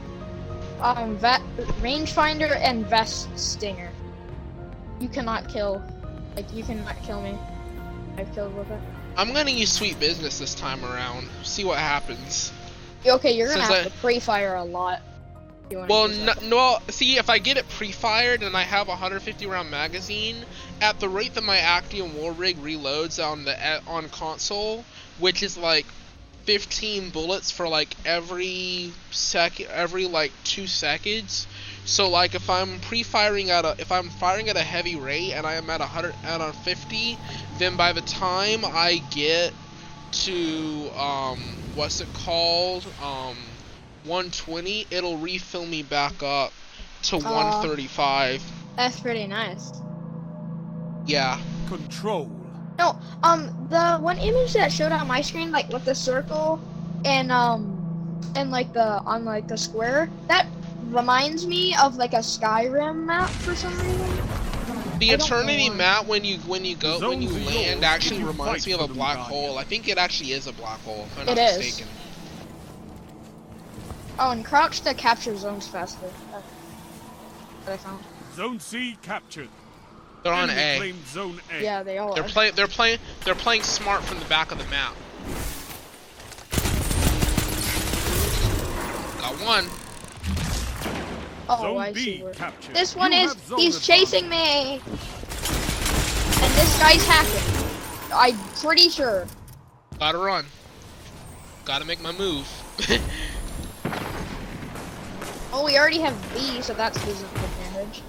um, 0.81 1.17
Rangefinder, 1.17 2.59
and 2.61 2.85
Vest 2.87 3.29
Stinger. 3.39 3.94
You 4.99 5.09
cannot 5.09 5.49
kill, 5.49 5.83
like, 6.35 6.51
you 6.53 6.63
cannot 6.63 6.95
kill 7.03 7.21
me. 7.21 7.37
I've 8.17 8.33
killed 8.33 8.55
with 8.55 8.69
it. 8.71 8.79
I'm 9.17 9.33
gonna 9.33 9.51
use 9.51 9.71
Sweet 9.71 9.99
Business 9.99 10.39
this 10.39 10.55
time 10.55 10.83
around. 10.83 11.29
See 11.43 11.63
what 11.63 11.77
happens. 11.77 12.51
Okay, 13.05 13.33
you're 13.33 13.47
gonna 13.47 13.61
Since 13.65 13.73
have 13.75 13.85
I- 13.85 13.89
to 13.89 13.95
pre-fire 13.97 14.55
a 14.55 14.63
lot. 14.63 15.01
if 15.65 15.71
you 15.71 15.77
wanna 15.79 15.93
Well, 15.93 16.07
no, 16.07 16.33
no, 16.43 16.79
see, 16.89 17.17
if 17.17 17.29
I 17.29 17.37
get 17.39 17.57
it 17.57 17.67
pre-fired 17.69 18.43
and 18.43 18.55
I 18.55 18.63
have 18.63 18.87
a 18.87 18.91
150 18.95 19.45
round 19.45 19.69
magazine, 19.69 20.45
at 20.81 20.99
the 20.99 21.09
rate 21.09 21.33
that 21.35 21.43
my 21.43 21.57
Actium 21.57 22.15
War 22.15 22.31
Rig 22.31 22.57
reloads 22.61 23.23
on 23.23 23.45
the 23.45 23.63
eh, 23.63 23.79
on 23.87 24.09
console, 24.09 24.85
which 25.19 25.43
is 25.43 25.57
like 25.57 25.85
15 26.45 27.09
bullets 27.09 27.51
for 27.51 27.67
like 27.67 27.95
every 28.05 28.91
second, 29.11 29.67
every 29.71 30.05
like 30.07 30.31
two 30.43 30.67
seconds. 30.67 31.47
So 31.85 32.09
like 32.09 32.33
if 32.33 32.49
I'm 32.49 32.79
pre-firing 32.81 33.51
at 33.51 33.63
a, 33.63 33.75
if 33.77 33.91
I'm 33.91 34.09
firing 34.09 34.49
at 34.49 34.57
a 34.57 34.63
heavy 34.63 34.95
rate 34.95 35.33
and 35.33 35.45
I 35.45 35.53
am 35.53 35.69
at 35.69 35.79
100 35.79 36.15
at 36.23 36.41
a 36.41 36.51
50, 36.51 37.17
then 37.59 37.77
by 37.77 37.93
the 37.93 38.01
time 38.01 38.65
I 38.65 39.01
get 39.11 39.53
to 40.11 40.89
um, 40.97 41.39
what's 41.75 42.01
it 42.01 42.07
called, 42.13 42.85
um, 43.01 43.37
120, 44.03 44.87
it'll 44.89 45.17
refill 45.17 45.65
me 45.65 45.83
back 45.83 46.23
up 46.23 46.53
to 47.03 47.17
135. 47.17 48.41
That's 48.75 48.99
pretty 48.99 49.27
nice. 49.27 49.71
Yeah. 51.05 51.39
Control. 51.67 52.29
No, 52.79 52.99
um, 53.23 53.67
the 53.69 53.97
one 53.97 54.17
image 54.17 54.53
that 54.53 54.71
showed 54.71 54.91
on 54.91 55.07
my 55.07 55.21
screen, 55.21 55.51
like 55.51 55.69
with 55.69 55.85
the 55.85 55.95
circle 55.95 56.59
and 57.05 57.31
um, 57.31 57.71
and 58.35 58.51
like 58.51 58.73
the 58.73 59.01
on 59.03 59.23
like 59.23 59.47
the 59.47 59.57
square, 59.57 60.09
that 60.27 60.47
reminds 60.89 61.45
me 61.45 61.75
of 61.81 61.95
like 61.97 62.13
a 62.13 62.17
Skyrim 62.17 63.05
map 63.05 63.29
for 63.29 63.55
some 63.55 63.73
reason. 63.79 64.99
The 64.99 65.09
Eternity 65.09 65.69
map 65.69 66.05
when 66.05 66.23
you 66.23 66.37
when 66.39 66.63
you 66.63 66.75
go 66.77 66.99
when 67.09 67.21
you 67.21 67.29
land 67.29 67.83
actually 67.83 68.19
you 68.21 68.27
reminds 68.27 68.65
me 68.65 68.73
of 68.73 68.81
a 68.81 68.87
black 68.87 69.17
hole. 69.17 69.57
I 69.57 69.63
think 69.63 69.89
it 69.89 69.97
actually 69.97 70.31
is 70.31 70.47
a 70.47 70.53
black 70.53 70.79
hole. 70.81 71.05
If 71.11 71.19
I'm 71.19 71.25
not 71.25 71.37
It 71.37 71.41
is. 71.41 71.57
mistaken. 71.57 71.91
Oh, 74.17 74.31
and 74.31 74.45
crouch 74.45 74.79
to 74.81 74.93
capture 74.93 75.35
zones 75.35 75.67
faster. 75.67 76.07
That, 76.31 76.43
that 77.65 77.73
I 77.73 77.77
found. 77.77 78.03
Zone 78.35 78.59
C 78.61 78.97
captured. 79.01 79.49
They're 80.23 80.33
on 80.33 80.49
A. 80.49 80.77
claimed 80.77 81.05
Zone 81.07 81.41
A. 81.53 81.61
Yeah, 81.61 81.83
they 81.83 81.97
all 81.97 82.15
They're 82.15 82.23
are. 82.23 82.29
playing. 82.29 82.55
They're 82.55 82.67
playing. 82.67 82.99
They're 83.25 83.35
playing 83.35 83.63
smart 83.63 84.01
from 84.03 84.19
the 84.19 84.25
back 84.25 84.51
of 84.53 84.57
the 84.57 84.65
map. 84.65 84.95
Got 89.19 89.33
one. 89.45 89.65
Oh, 91.47 91.61
Zone 91.61 91.77
I 91.77 91.93
B 91.93 91.99
see. 91.99 92.23
Where. 92.23 92.33
This 92.73 92.95
one 92.95 93.11
You 93.11 93.29
is, 93.29 93.35
he's 93.55 93.85
chasing 93.85 94.27
me. 94.29 94.81
And 96.41 96.53
this 96.55 96.79
guy's 96.79 97.05
hacking. 97.05 97.67
I'm 98.13 98.37
pretty 98.61 98.89
sure. 98.89 99.27
Gotta 99.99 100.17
run. 100.17 100.45
Gotta 101.65 101.85
make 101.85 102.01
my 102.01 102.11
move. 102.11 102.47
Oh, 105.57 105.63
we 105.63 105.77
already 105.77 105.99
have 105.99 106.13
B, 106.33 106.61
so 106.61 106.73
that's 106.73 106.97
his 107.05 107.21
advantage. 107.21 108.03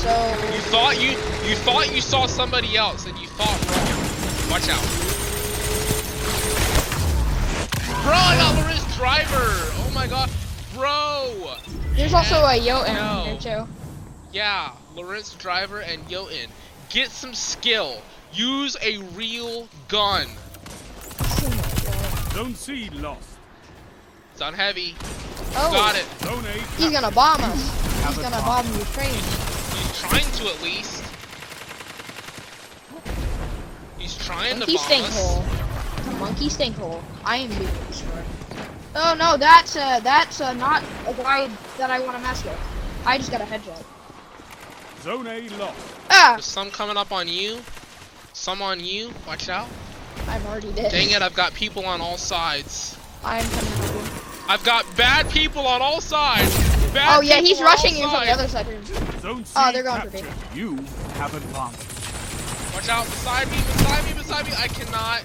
So 0.00 0.10
you 0.52 0.60
thought 0.72 1.00
you 1.00 1.10
you 1.48 1.54
thought 1.54 1.94
you 1.94 2.00
saw 2.00 2.26
somebody 2.26 2.76
else 2.76 3.06
and 3.06 3.16
you 3.16 3.28
thought 3.28 3.60
wrong. 3.70 4.50
Watch 4.50 4.68
out. 4.68 5.11
There's 12.02 12.14
also 12.14 12.44
a 12.44 12.58
Jotun 12.58 12.94
No. 12.96 13.24
here 13.26 13.36
too. 13.38 13.68
Yeah, 14.32 14.72
Lorentz 14.96 15.34
Driver 15.34 15.82
and 15.82 16.02
Jotun. 16.08 16.48
Get 16.90 17.12
some 17.12 17.32
skill. 17.32 18.02
Use 18.32 18.76
a 18.82 18.98
real 19.14 19.68
gun. 19.86 20.26
Don't 22.34 22.56
see 22.56 22.90
lost. 22.90 23.28
It's 24.32 24.42
on 24.42 24.52
heavy. 24.52 24.96
Oh, 25.54 25.70
Got 25.70 25.94
it. 25.94 26.04
Zone 26.24 26.44
A 26.44 26.82
he's 26.82 26.90
gonna 26.90 27.12
bomb 27.12 27.40
us. 27.40 28.06
He's 28.08 28.18
gonna 28.18 28.36
bomb. 28.42 28.66
bomb 28.66 28.78
Ukraine. 28.80 29.14
He's 29.14 30.00
trying 30.00 30.30
to 30.32 30.48
at 30.48 30.60
least. 30.60 31.04
He's 33.96 34.16
trying 34.16 34.58
Monkey 34.58 34.72
to 34.76 34.78
bomb 34.78 35.02
us. 35.04 35.16
stinkhole. 35.16 36.18
Monkey 36.18 36.48
stinkhole. 36.48 37.00
I 37.24 37.36
am 37.36 37.48
being 37.50 37.70
destroyed. 37.86 38.24
Oh 38.94 39.14
no, 39.18 39.36
that's 39.36 39.76
uh, 39.76 40.00
that's 40.00 40.40
uh, 40.40 40.52
not 40.54 40.82
a 41.06 41.14
guy 41.14 41.48
that 41.78 41.90
I 41.90 42.00
want 42.00 42.16
to 42.16 42.22
mess 42.22 42.44
with. 42.44 42.58
I 43.06 43.16
just 43.18 43.30
got 43.30 43.40
a 43.40 43.44
headshot. 43.44 43.82
Zone 45.02 45.26
A 45.26 45.48
lost. 45.58 45.78
Ah, 46.10 46.32
There's 46.34 46.44
some 46.44 46.70
coming 46.70 46.96
up 46.96 47.10
on 47.10 47.26
you. 47.26 47.58
Some 48.34 48.62
on 48.62 48.80
you. 48.80 49.10
Watch 49.26 49.48
out. 49.48 49.68
I've 50.28 50.44
already 50.46 50.72
dead. 50.72 50.92
Dang 50.92 51.10
it, 51.10 51.22
I've 51.22 51.34
got 51.34 51.54
people 51.54 51.84
on 51.86 52.00
all 52.00 52.16
sides. 52.18 52.96
I'm 53.24 53.44
coming 53.44 53.72
over. 53.90 53.98
you. 53.98 54.22
I've 54.48 54.62
got 54.64 54.84
bad 54.96 55.28
people 55.30 55.66
on 55.66 55.80
all 55.80 56.00
sides. 56.00 56.54
Bad 56.92 57.16
Oh 57.16 57.20
yeah, 57.22 57.40
he's 57.40 57.60
rushing 57.62 57.96
you 57.96 58.08
from 58.10 58.24
the 58.26 58.30
other 58.30 58.46
side. 58.48 58.66
Zone 59.20 59.44
C 59.44 59.52
Oh, 59.56 59.72
they're 59.72 59.82
going 59.82 60.02
for 60.02 60.10
B. 60.10 60.18
captured. 60.20 60.56
You 60.56 60.76
have 61.14 61.34
advantage. 61.34 62.74
Watch 62.74 62.88
out, 62.88 63.04
beside 63.06 63.50
me, 63.50 63.56
beside 63.56 64.04
me, 64.06 64.12
beside 64.14 64.44
me. 64.46 64.52
I 64.58 64.68
cannot, 64.68 65.22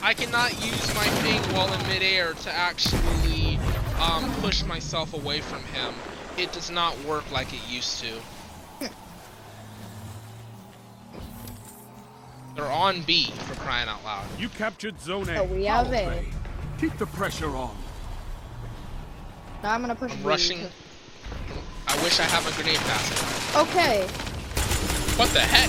I 0.00 0.14
cannot 0.14 0.52
use 0.64 0.94
my 0.94 1.04
thing 1.22 1.40
while 1.54 1.72
in 1.72 1.80
midair 1.88 2.32
to 2.32 2.52
actually 2.52 3.58
um, 4.00 4.32
push 4.40 4.62
myself 4.64 5.12
away 5.12 5.40
from 5.40 5.62
him. 5.64 5.92
It 6.36 6.52
does 6.52 6.70
not 6.70 6.98
work 7.04 7.30
like 7.32 7.52
it 7.52 7.60
used 7.68 8.00
to. 8.00 8.88
They're 12.54 12.66
on 12.66 13.02
B 13.02 13.30
for 13.30 13.54
crying 13.56 13.88
out 13.88 14.04
loud. 14.04 14.26
You 14.38 14.48
captured 14.48 15.00
Zone 15.00 15.28
A. 15.28 15.38
Oh, 15.40 15.44
we 15.44 15.64
have 15.66 15.86
Power 15.86 15.94
A. 15.94 16.02
play. 16.02 16.26
Keep 16.80 16.98
the 16.98 17.06
pressure 17.06 17.54
on. 17.54 17.76
Now 19.62 19.74
I'm 19.74 19.80
gonna 19.80 19.94
push 19.94 20.12
I'm 20.12 20.18
B. 20.18 20.24
rushing. 20.24 20.60
I 21.86 22.02
wish 22.02 22.18
I 22.18 22.24
had 22.24 22.44
my 22.44 22.50
grenade 22.56 22.78
faster. 22.78 23.58
Okay. 23.60 24.02
What 25.16 25.28
the 25.30 25.40
heck? 25.40 25.68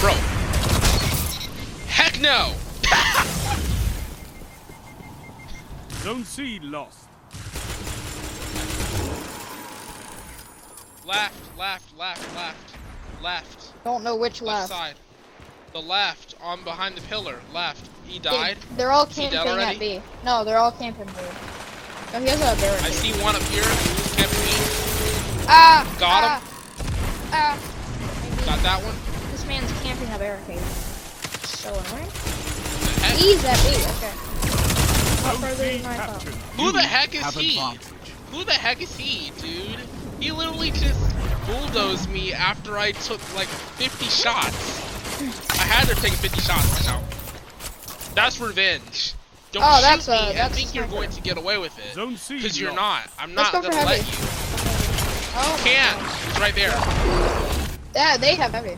Bro. 0.00 0.33
Heck 2.24 2.48
No! 2.48 2.54
Zone 6.02 6.24
C 6.24 6.58
lost. 6.62 7.08
Left, 11.04 11.58
left, 11.58 11.98
left, 11.98 12.34
left, 12.34 12.76
left. 13.22 13.84
Don't 13.84 14.02
know 14.02 14.16
which 14.16 14.40
Left 14.40 14.70
left. 14.70 14.72
side. 14.72 14.94
The 15.72 15.80
left, 15.80 16.34
on 16.40 16.64
behind 16.64 16.94
the 16.94 17.02
pillar. 17.02 17.40
Left. 17.52 17.90
He 18.06 18.18
They- 18.18 18.30
died. 18.30 18.58
They're 18.76 18.92
all 18.92 19.04
Is 19.04 19.16
he 19.16 19.28
dead 19.28 19.44
camping 19.44 19.64
at 19.64 19.78
B. 19.78 20.02
No, 20.24 20.44
they're 20.44 20.58
all 20.58 20.72
camping 20.72 21.06
B. 21.06 21.12
Oh, 22.14 22.20
he 22.20 22.28
has 22.28 22.40
a 22.40 22.58
barricade. 22.60 22.86
I 22.86 22.90
see 22.90 23.12
one 23.22 23.36
up 23.36 23.42
here. 23.42 23.64
He's 23.64 24.14
camping 24.14 24.38
me. 24.40 25.46
Ah! 25.48 25.96
Got 25.98 26.24
ah, 26.24 26.38
him. 26.38 26.48
Ah! 27.32 28.46
Got 28.46 28.62
that 28.62 28.82
one. 28.82 28.94
This 29.32 29.44
man's 29.46 29.70
camping 29.82 30.10
a 30.14 30.18
barricade. 30.18 30.93
So 31.64 31.70
annoying. 31.72 32.10
He's 33.16 33.42
at 33.44 33.56
B. 33.64 33.68
Okay. 33.96 34.12
Not 35.24 35.34
Zone 35.34 35.40
further 35.40 35.64
C 35.64 35.78
than 35.78 35.86
I 35.86 35.96
thought. 35.96 36.20
captured. 36.20 36.34
Who 36.60 36.72
the 36.72 36.82
heck 36.82 37.14
is 37.14 37.34
he? 37.34 37.58
Who 38.32 38.44
the 38.44 38.52
heck 38.52 38.82
is 38.82 38.94
he, 38.96 39.30
dude? 39.40 39.80
He 40.20 40.30
literally 40.30 40.70
just 40.72 41.00
bulldozed 41.46 42.10
me 42.10 42.32
after 42.34 42.76
I 42.78 42.92
took 42.92 43.20
like 43.34 43.48
50 43.48 44.04
shots. 44.06 44.80
I 45.58 45.62
had 45.64 45.88
to 45.88 45.94
take 46.02 46.12
50 46.12 46.40
shots. 46.40 46.68
Watch 46.86 46.88
out. 46.88 48.14
That's 48.14 48.38
revenge. 48.40 49.14
Don't 49.52 49.62
Oh, 49.64 49.76
shoot 49.76 49.82
that's, 49.82 50.08
me 50.08 50.14
uh, 50.14 50.28
and 50.28 50.36
that's 50.38 50.54
think 50.56 50.74
you're 50.74 50.86
going 50.88 51.10
to 51.10 51.20
get 51.22 51.38
away 51.38 51.58
with 51.58 51.78
it. 51.78 51.94
Zone 51.94 52.16
C 52.16 52.36
Because 52.36 52.60
you're 52.60 52.74
not. 52.74 53.08
I'm 53.18 53.34
not 53.34 53.52
go 53.52 53.62
for 53.62 53.70
gonna 53.70 53.86
let 53.86 54.00
heavy. 54.02 54.10
you. 54.10 54.28
Oh, 55.36 55.56
my 55.56 55.68
Can't. 55.68 55.98
God. 55.98 56.24
He's 56.26 56.40
right 56.40 56.54
there. 56.54 57.84
Yeah, 57.94 58.16
they 58.16 58.34
have 58.34 58.52
heavy. 58.52 58.76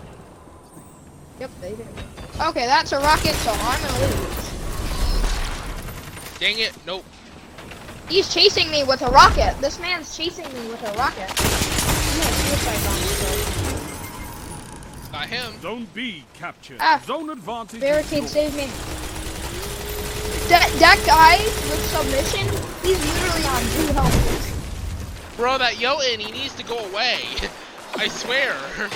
Yep, 1.41 1.51
they 1.61 1.71
do. 1.75 1.87
Okay, 2.41 2.67
that's 2.67 2.93
a 2.93 2.99
rocket, 2.99 3.35
so 3.37 3.51
I'm 3.51 3.81
gonna 3.83 3.99
lose. 4.07 4.53
Dang 6.39 6.59
it. 6.59 6.73
Nope. 6.87 7.05
He's 8.09 8.33
chasing 8.33 8.71
me 8.71 8.85
with 8.85 9.01
a 9.03 9.09
rocket. 9.11 9.57
This 9.61 9.81
man's 9.81 10.15
chasing 10.17 10.45
me 10.53 10.69
with 10.69 10.83
a 10.83 10.93
rocket. 10.99 11.31
He 11.31 12.21
has 12.21 12.35
suicide 12.45 12.81
bombs, 12.85 13.17
Got 15.13 15.27
him. 15.29 15.61
Zone 15.63 15.87
B 15.95 16.25
captured. 16.35 16.77
Ah. 16.81 17.01
Zone 17.07 17.31
advantage. 17.31 17.81
Barricade, 17.81 18.19
yours. 18.19 18.31
save 18.31 18.55
me. 18.55 18.67
That 20.49 20.71
that 20.79 21.03
guy 21.07 21.39
with 21.71 21.85
submission, 21.91 22.47
he's 22.83 23.01
literally 23.15 23.47
on 23.47 23.63
two 23.73 23.93
health. 23.95 25.37
Bro, 25.39 25.59
that 25.59 25.75
Yotin, 25.75 26.19
he 26.19 26.31
needs 26.33 26.55
to 26.57 26.63
go 26.65 26.79
away. 26.79 27.21
I 27.97 28.09
swear. 28.09 28.55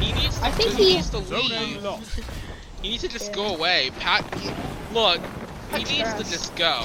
He 0.00 0.12
needs 0.12 0.38
to, 0.38 0.44
I 0.44 0.50
think 0.50 0.72
he 0.72 0.90
he- 0.90 0.94
needs 0.96 1.10
to 1.10 1.18
leave. 1.18 1.82
lost. 2.76 2.82
He 2.82 2.90
needs 2.90 3.02
to 3.02 3.08
just 3.08 3.28
Yeah. 3.30 3.36
go 3.36 3.46
away. 3.54 3.90
Pat, 4.00 4.24
look, 4.92 5.20
he 5.72 5.78
Touch 5.78 5.90
needs 5.90 6.14
to 6.14 6.24
just 6.24 6.54
go. 6.56 6.84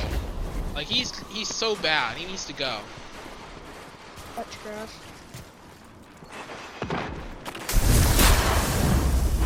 Like 0.73 0.87
he's 0.87 1.11
he's 1.29 1.47
so 1.53 1.75
bad. 1.75 2.17
He 2.17 2.25
needs 2.25 2.45
to 2.45 2.53
go. 2.53 2.79
Touch 4.35 4.63
grass. 4.63 4.89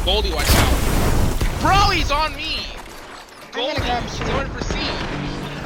Goldie, 0.05 0.31
watch 0.31 0.45
out. 0.49 1.61
Bro, 1.61 1.89
he's 1.95 2.11
on 2.11 2.35
me. 2.35 2.59
Goldie, 3.51 3.81
grab 3.81 4.03
he's 4.03 4.19
going 4.19 4.47
for 4.51 4.63
C. 4.63 4.77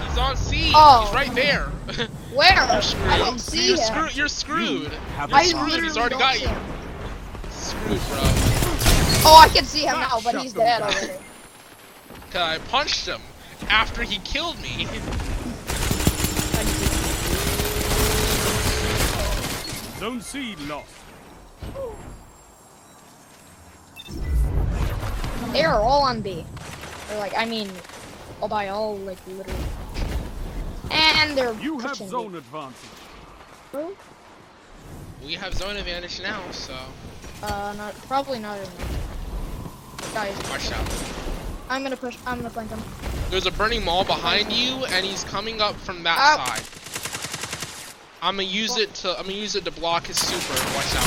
He's 0.07 0.17
on 0.17 0.37
C. 0.37 0.71
Oh. 0.73 1.05
He's 1.05 1.13
right 1.13 1.35
there. 1.35 1.65
Where? 2.33 2.67
you're 2.71 2.81
screwed. 2.81 3.07
I 3.09 3.17
don't 3.17 3.39
see 3.39 3.67
you're 3.67 3.77
him. 3.77 3.83
screwed. 3.83 4.15
You're 4.15 4.27
screwed. 4.29 4.91
have 5.17 5.29
You're 5.31 5.43
screwed. 5.43 5.83
He's 5.83 5.97
already 5.97 6.17
got 6.17 6.35
see 6.37 6.43
you. 6.43 6.49
Screwed, 7.51 7.99
bro. 8.07 8.58
Oh, 9.25 9.37
I 9.41 9.49
can 9.49 9.65
see 9.65 9.81
him 9.85 9.93
Ah, 9.95 10.09
now, 10.11 10.21
but 10.21 10.41
he's 10.41 10.53
dead 10.53 10.81
already. 10.81 11.13
Cause 12.31 12.41
I 12.41 12.57
punched 12.69 13.07
him 13.07 13.21
after 13.69 14.03
he 14.03 14.17
killed 14.19 14.59
me. 14.61 14.87
Zone 19.99 20.21
C 20.21 20.55
lost. 20.67 20.87
They 25.51 25.63
are 25.65 25.81
all 25.81 26.03
on 26.03 26.21
B. 26.21 26.45
Or 27.11 27.17
like, 27.17 27.33
I 27.37 27.45
mean, 27.45 27.69
all 28.41 28.47
by 28.47 28.69
all, 28.69 28.95
like 28.97 29.17
literally. 29.27 29.59
And 30.91 31.37
they're 31.37 31.53
You 31.55 31.79
have 31.79 31.91
pushing 31.91 32.07
B. 32.07 32.11
zone 32.11 32.35
advantage. 32.35 32.75
Bro? 33.71 33.91
We 35.25 35.33
have 35.33 35.53
zone 35.53 35.75
advantage 35.75 36.21
now, 36.21 36.41
so 36.51 36.75
Uh, 37.43 37.73
not 37.77 37.93
probably 38.07 38.39
not. 38.39 38.57
In 38.59 38.67
Guys, 40.13 40.35
watch 40.49 40.71
out. 40.71 40.87
I'm 41.69 41.83
gonna 41.83 41.95
push. 41.95 42.17
I'm 42.25 42.37
gonna 42.37 42.49
flank 42.49 42.71
him. 42.71 42.81
There's 43.29 43.45
a 43.45 43.51
burning 43.51 43.85
maul 43.85 44.03
behind 44.03 44.51
you, 44.51 44.85
and 44.85 45.05
he's 45.05 45.23
coming 45.23 45.61
up 45.61 45.75
from 45.75 46.01
that 46.03 46.17
Ow. 46.19 46.45
side. 46.45 46.63
I'm 48.21 48.35
gonna 48.35 48.47
use 48.47 48.77
it 48.77 48.93
to. 48.95 49.11
I'm 49.17 49.25
gonna 49.25 49.33
use 49.37 49.55
it 49.55 49.65
to 49.65 49.71
block 49.71 50.07
his 50.07 50.17
super. 50.17 50.53
Watch 50.75 50.95
out. 50.95 51.03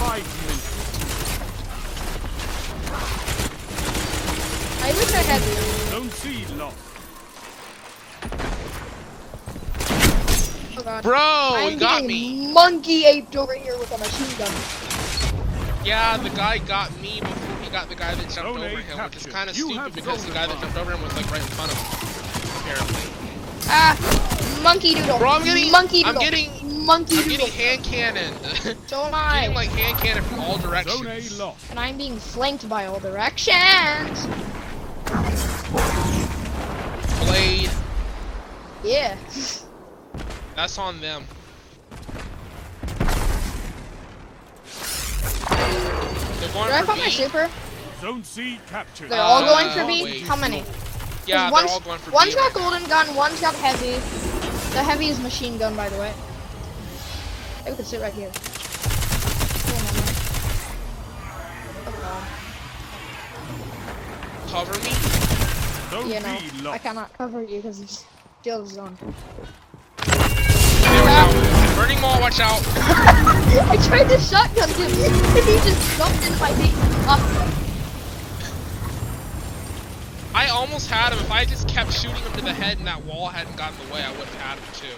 Five 0.00 0.26
minutes. 0.42 0.66
I 4.82 4.92
wish 4.92 5.12
I 5.14 5.22
had 5.22 5.90
Don't 5.92 6.10
C 6.10 6.44
lost. 6.56 6.76
Oh 10.76 10.82
god. 10.82 11.02
Bro, 11.04 11.18
I'm 11.20 11.72
he 11.72 11.76
got 11.78 12.04
me. 12.04 12.52
monkey 12.52 13.04
aped 13.04 13.36
over 13.36 13.54
here 13.54 13.78
with 13.78 13.92
a 13.92 13.98
machine 13.98 14.36
gun. 14.36 14.52
Yeah, 15.84 16.16
the 16.16 16.30
guy 16.30 16.58
got 16.58 16.90
me 17.00 17.20
before 17.20 17.49
he 17.70 17.76
got 17.76 17.88
the 17.88 17.94
guy 17.94 18.14
that 18.14 18.22
jumped 18.22 18.34
Zone 18.34 18.56
over 18.58 18.64
A 18.66 18.82
him, 18.82 18.98
which 19.04 19.16
is 19.16 19.26
kind 19.26 19.48
of 19.48 19.54
stupid 19.54 19.94
because 19.94 20.26
the 20.26 20.32
guy 20.32 20.46
that 20.46 20.60
jumped 20.60 20.76
over 20.76 20.90
him 20.90 21.02
was 21.02 21.14
like 21.14 21.30
right 21.30 21.40
in 21.40 21.46
front 21.48 21.70
of 21.70 21.78
him. 21.78 22.62
Apparently. 22.62 23.10
Ah, 23.66 24.60
monkey 24.62 24.94
doodle. 24.94 25.18
Bro, 25.18 25.28
I'm 25.30 25.44
getting- 25.44 25.70
monkey 25.70 26.04
I'm 26.04 26.14
doodle. 26.14 26.30
getting- 26.30 26.84
monkey 26.84 27.18
I'm 27.18 27.28
getting 27.28 27.46
hand 27.52 27.84
cannoned. 27.84 28.36
so 28.88 29.04
am 29.04 29.14
I. 29.14 29.42
getting 29.42 29.54
like 29.54 29.68
hand 29.70 29.98
cannon 29.98 30.24
from 30.24 30.40
all 30.40 30.56
Zone 30.58 30.64
A 30.64 30.68
directions. 30.68 31.38
lost. 31.38 31.70
and 31.70 31.78
I'm 31.78 31.96
being 31.96 32.16
flanked 32.18 32.68
by 32.68 32.86
all 32.86 32.98
directions. 32.98 34.26
Blade. 37.24 37.70
Yeah. 38.82 39.16
That's 40.56 40.76
on 40.78 41.00
them. 41.00 41.24
They're 46.52 46.54
going 46.54 46.66
Did 46.66 46.74
I 46.74 46.80
for 46.80 46.86
put 46.86 46.98
my 46.98 47.08
super? 47.08 47.48
Zone 48.00 48.24
C 48.24 48.58
captured. 48.68 49.08
They're 49.10 49.20
all 49.20 49.44
Uh, 49.44 49.54
going 49.54 49.70
for 49.78 49.86
B. 49.86 50.02
wait. 50.04 50.22
How 50.26 50.36
many? 50.36 50.64
Yeah, 51.26 51.50
one's, 51.50 51.66
they're 51.66 51.74
all 51.74 51.80
going 51.80 51.98
for 52.00 52.10
One's 52.10 52.34
B. 52.34 52.40
got 52.40 52.52
golden 52.54 52.84
gun, 52.84 53.14
one's 53.14 53.40
got 53.40 53.54
heavy. 53.56 53.92
The 54.74 54.82
heavy 54.82 55.08
is 55.08 55.18
machine 55.20 55.58
gun, 55.58 55.76
by 55.76 55.88
the 55.88 55.98
way. 55.98 56.12
Hey, 57.64 57.70
we 57.70 57.76
could 57.76 57.86
sit 57.86 58.00
right 58.00 58.12
here. 58.12 58.30
No, 59.68 59.74
no. 59.82 59.90
Cover 64.48 64.78
me. 64.80 64.90
Zone 65.90 66.02
God. 66.02 66.08
Yeah, 66.08 66.38
B 66.38 66.62
no. 66.62 66.70
I 66.70 66.78
cannot 66.78 67.12
cover 67.16 67.42
you 67.42 67.56
because 67.58 67.80
it's 67.80 68.04
still 68.40 68.66
zone. 68.66 68.96
There 71.90 71.98
we 71.98 72.00
go. 72.00 72.00
Burning 72.00 72.00
maul, 72.00 72.20
watch 72.20 72.40
out. 72.40 72.62
I 73.68 73.76
tried 73.86 74.08
to 74.08 74.18
shotgun 74.20 74.68
him, 74.68 74.90
and 74.90 75.44
he 75.44 75.54
just 75.58 75.98
jumped 75.98 76.24
in 76.26 76.38
my 76.38 76.52
face. 76.54 76.74
I 80.34 80.48
almost 80.48 80.88
had 80.88 81.12
him. 81.12 81.18
If 81.18 81.30
I 81.30 81.44
just 81.44 81.68
kept 81.68 81.92
shooting 81.92 82.22
him 82.22 82.32
to 82.32 82.40
the 82.42 82.52
head 82.52 82.78
and 82.78 82.86
that 82.86 83.04
wall 83.04 83.28
hadn't 83.28 83.56
gotten 83.56 83.80
in 83.80 83.88
the 83.88 83.94
way, 83.94 84.02
I 84.02 84.10
would 84.12 84.26
have 84.26 84.40
had 84.40 84.58
him 84.58 84.64
too. 84.74 84.96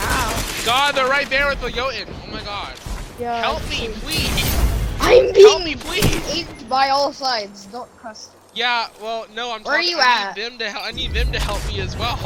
ow. 0.00 0.62
God, 0.64 0.94
they're 0.94 1.08
right 1.08 1.28
there 1.28 1.48
with 1.48 1.60
the 1.60 1.70
Jotun. 1.70 2.08
Oh 2.26 2.32
my 2.32 2.42
god. 2.42 2.74
Yeah, 3.20 3.40
Help 3.40 3.68
me, 3.68 3.88
please. 4.00 4.58
I'm 5.00 5.34
Help 5.34 5.64
me, 5.64 5.74
being 5.74 5.78
please. 5.78 6.34
aped 6.34 6.68
by 6.68 6.88
all 6.88 7.12
sides. 7.12 7.66
Don't 7.66 7.94
cuss. 7.98 8.30
Yeah, 8.54 8.88
well, 9.00 9.26
no, 9.34 9.52
I'm 9.52 9.62
Where 9.62 9.76
are 9.76 9.82
you 9.82 9.98
I 9.98 10.28
at? 10.30 10.36
need 10.36 10.44
them 10.44 10.58
to 10.58 10.68
help. 10.70 10.84
I 10.84 10.90
need 10.90 11.12
them 11.12 11.32
to 11.32 11.40
help 11.40 11.66
me 11.68 11.80
as 11.80 11.96
well. 11.96 12.18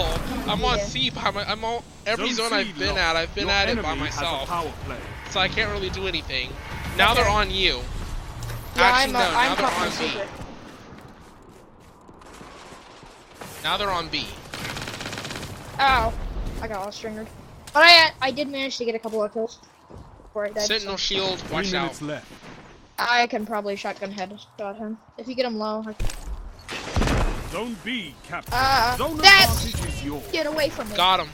I'm 0.48 0.64
on 0.64 0.78
Yeah. 0.78 0.84
C. 0.84 1.10
By 1.10 1.30
my, 1.30 1.44
I'm 1.48 1.64
on 1.64 1.82
every 2.04 2.32
Zone 2.32 2.50
zone 2.50 2.50
C 2.50 2.54
I've 2.70 2.78
been 2.78 2.88
lost. 2.88 2.98
at. 2.98 3.16
I've 3.16 3.34
been 3.34 3.44
Your 3.46 3.52
at 3.52 3.68
it 3.68 3.80
by 3.80 3.90
enemy 3.92 4.06
has 4.08 4.16
a 4.18 4.22
myself, 4.22 5.30
so 5.30 5.38
I 5.40 5.46
can't 5.48 5.70
really 5.72 5.90
do 5.90 6.08
anything. 6.08 6.50
Now 6.96 7.14
they're 7.14 7.28
on 7.28 7.50
you. 7.52 7.80
Yeah, 8.76 8.82
Actually, 8.82 9.04
I'm, 9.04 9.12
no. 9.12 9.18
now 9.18 9.38
I'm 9.38 9.56
they're 9.56 9.66
on 9.66 9.88
B. 9.88 9.94
secret. 10.08 10.28
Now 13.62 13.76
they're 13.76 13.90
on 13.90 14.08
B. 14.08 14.26
Ow. 15.78 16.12
I 16.60 16.68
got 16.68 16.88
Austringered. 16.88 17.26
But 17.72 17.82
I 17.84 18.10
I 18.20 18.30
did 18.32 18.48
manage 18.48 18.78
to 18.78 18.84
get 18.84 18.94
a 18.94 18.98
couple 18.98 19.22
of 19.22 19.32
kills 19.32 19.58
before 20.22 20.46
I 20.46 20.50
died. 20.50 20.66
Sentinel 20.66 20.94
so 20.94 20.96
shield, 20.98 21.38
Three 21.40 21.54
watch 21.54 21.74
out. 21.74 21.82
minutes 21.82 22.02
left. 22.02 22.26
I 22.98 23.26
can 23.26 23.44
probably 23.46 23.76
shotgun 23.76 24.10
head 24.10 24.38
shot 24.58 24.76
him. 24.76 24.98
If 25.18 25.28
you 25.28 25.34
get 25.34 25.44
him 25.46 25.56
low, 25.56 25.84
I 25.86 25.94
Zone 27.52 27.76
B 27.84 28.14
Captain. 28.24 28.52
Uh, 28.56 28.96
Zone 28.96 29.16
that's- 29.18 29.64
is 29.66 30.04
yours. 30.04 30.22
get 30.32 30.46
away 30.46 30.68
from 30.68 30.88
me. 30.88 30.96
Got 30.96 31.20
him. 31.20 31.28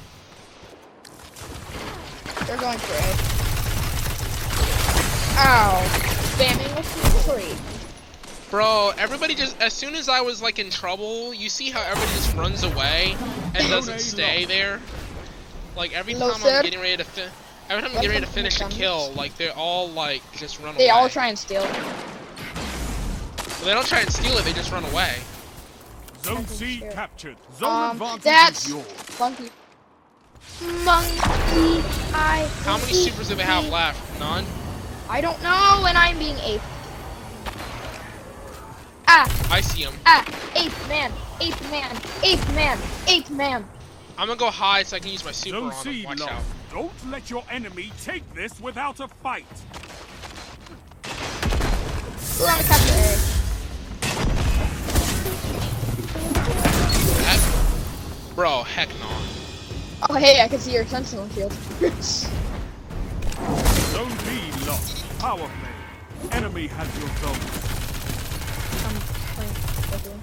They're 2.47 2.59
going 2.59 2.79
for 2.79 2.95
it. 2.95 3.17
Ow. 5.39 5.83
Spamming 6.37 6.77
with 6.77 7.25
the 7.27 7.33
tree. 7.33 7.57
Bro, 8.51 8.93
everybody 8.99 9.35
just 9.35 9.59
as 9.63 9.73
soon 9.73 9.95
as 9.95 10.09
I 10.09 10.21
was 10.21 10.43
like 10.43 10.59
in 10.59 10.69
trouble, 10.69 11.33
you 11.33 11.49
see 11.49 11.71
how 11.71 11.81
everybody 11.83 12.13
just 12.13 12.35
runs 12.37 12.63
away 12.65 13.17
and 13.55 13.69
doesn't 13.69 14.01
stay 14.01 14.45
there. 14.45 14.81
Like 15.75 15.95
every 15.95 16.13
time 16.15 16.35
sir. 16.35 16.57
I'm 16.57 16.63
getting 16.63 16.81
ready 16.81 16.99
to 16.99 17.05
fin- 17.05 17.31
every 17.73 17.83
time 17.83 17.97
I'm 17.97 18.03
getting 18.03 18.11
ready 18.11 18.27
to 18.27 18.31
finish 18.31 18.61
a 18.61 18.69
kill, 18.69 19.13
like 19.13 19.35
they 19.39 19.49
all 19.49 19.89
like 19.91 20.23
just 20.37 20.61
run 20.61 20.67
They 20.67 20.71
away. 20.71 20.85
They 20.85 20.91
all 20.91 21.09
try 21.09 21.29
and 21.29 21.39
steal. 21.39 21.63
Well, 21.63 23.65
they 23.65 23.73
don't 23.73 23.87
try 23.87 24.01
and 24.01 24.13
steal 24.13 24.37
it; 24.37 24.45
they 24.45 24.53
just 24.53 24.71
run 24.71 24.85
away. 24.85 25.17
Zone 26.23 26.47
C 26.47 26.79
sure. 26.81 26.93
captured. 26.93 27.37
Zone 27.59 27.71
Um, 27.71 27.91
advantage 27.93 28.23
that's 28.23 28.65
is 28.67 28.71
yours. 28.71 29.19
monkey. 29.19 29.51
Monkey, 30.85 31.83
I. 32.13 32.49
How 32.65 32.77
many 32.79 32.93
supers 32.93 33.29
do 33.29 33.37
they 33.37 33.43
have 33.43 33.67
left? 33.69 34.19
None. 34.21 34.45
I 35.09 35.21
don't 35.21 35.41
know, 35.43 35.85
and 35.87 35.97
I'm 35.97 36.19
being 36.19 36.37
ape. 36.39 36.61
Ah, 39.09 39.53
I 39.53 39.61
see 39.61 39.85
them. 39.85 39.95
ah, 40.07 40.25
ape 40.55 40.73
man, 40.89 41.13
ape 41.41 41.61
man, 41.71 41.97
ape 42.23 42.49
man, 42.55 42.79
ape 43.07 43.31
man. 43.31 43.69
I'm 44.19 44.29
gonna 44.29 44.39
go 44.39 44.51
high 44.51 44.83
so 44.83 44.97
I 44.97 45.01
can 45.01 45.11
use 45.11 45.25
my 45.25 45.33
super 45.33 45.59
Zone 45.59 45.73
on 45.73 45.73
C. 45.73 46.07
Watch 46.07 46.21
out. 46.23 46.43
Don't 46.73 47.11
let 47.11 47.29
your 47.29 47.45
enemy 47.51 47.93
take 48.03 48.25
this 48.33 48.59
without 48.59 48.99
a 49.01 49.07
fight. 49.07 49.45
We're 52.41 52.47
on 52.47 52.57
the. 52.57 52.73
Heck, 57.27 57.41
bro, 58.35 58.63
heck 58.63 58.89
no. 58.89 59.11
Oh 60.09 60.15
hey, 60.15 60.41
I 60.41 60.49
can 60.49 60.59
see 60.59 60.73
your 60.73 60.87
sentinel 60.87 61.29
shield. 61.35 61.53
Zone 63.93 64.17
B 64.25 64.51
lost. 64.67 65.05
Power 65.19 65.37
play. 65.37 66.31
Enemy 66.31 66.69
has 66.69 66.89
your 66.99 67.09
zone. 67.19 67.37
I'm 68.87 68.97
playing 69.37 69.55
quickly. 69.91 70.17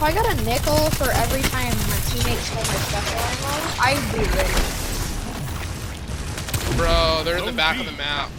If 0.00 0.04
I 0.04 0.14
got 0.14 0.32
a 0.32 0.44
nickel 0.44 0.88
for 0.92 1.10
every 1.10 1.42
time 1.42 1.76
my 1.90 1.98
teammates 2.08 2.46
stole 2.46 2.56
my 2.56 2.72
special 2.88 3.20
ammo, 3.20 3.52
I'd 3.84 4.00
be 4.14 4.24
ready. 4.32 4.48
Bro, 6.78 7.24
they're 7.24 7.36
in 7.36 7.44
the 7.44 7.52
back 7.52 7.78
of 7.78 7.84
the 7.84 7.92
map. 7.92 8.30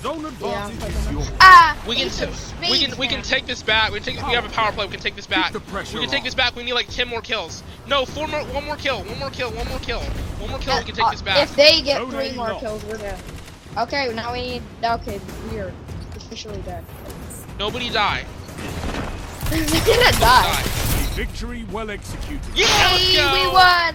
Zone 0.00 0.22
Yeah, 0.22 0.28
advantage 0.28 0.82
I'm 0.82 0.88
is 0.88 0.94
taking 0.96 1.12
yours. 1.12 1.26
them. 1.28 1.36
Ah! 1.42 1.76
We 1.86 1.96
can 1.96 2.06
of 2.06 2.60
we 2.62 2.78
can 2.78 2.96
we 2.96 3.06
can 3.06 3.20
take 3.20 3.44
this 3.44 3.62
back. 3.62 3.92
We 3.92 4.00
take 4.00 4.16
we 4.26 4.32
have 4.32 4.46
a 4.46 4.48
power 4.48 4.72
play. 4.72 4.86
We 4.86 4.92
can 4.92 5.00
take 5.00 5.14
this 5.14 5.26
back. 5.26 5.52
We 5.52 5.60
can 5.60 6.08
take 6.08 6.24
this 6.24 6.34
back. 6.34 6.56
We 6.56 6.62
need 6.64 6.72
like 6.72 6.88
ten 6.88 7.06
more 7.06 7.20
kills. 7.20 7.62
No, 7.86 8.06
four 8.06 8.26
more. 8.26 8.40
One 8.44 8.64
more 8.64 8.76
kill. 8.76 9.04
One 9.04 9.18
more 9.18 9.28
kill. 9.28 9.50
One 9.52 9.68
more 9.68 9.78
kill. 9.80 10.00
One 10.00 10.48
more 10.52 10.58
kill. 10.58 10.78
We 10.78 10.84
can 10.84 10.94
take 10.94 11.04
Uh, 11.04 11.10
this 11.10 11.20
back. 11.20 11.42
If 11.42 11.54
they 11.54 11.82
get 11.82 11.98
Zone 11.98 12.12
three 12.12 12.32
more 12.32 12.48
lost. 12.48 12.60
kills, 12.64 12.82
we're 12.86 12.96
dead. 12.96 13.20
Okay, 13.76 14.10
now 14.14 14.32
we 14.32 14.40
need. 14.40 14.62
Okay, 14.82 15.20
we 15.50 15.58
are 15.58 15.70
officially 16.16 16.62
dead. 16.62 16.82
Nobody 17.58 17.90
die. 17.90 18.24
They're 19.50 19.66
gonna 19.84 20.12
die. 20.12 20.79
Die. 21.20 21.24
A 21.24 21.26
victory 21.26 21.64
well 21.72 21.90
executed. 21.90 22.40
Yeah, 22.54 22.66
let's 22.92 23.12
Yay, 23.12 23.16
go. 23.16 23.32
we 23.32 23.46
won! 23.52 23.94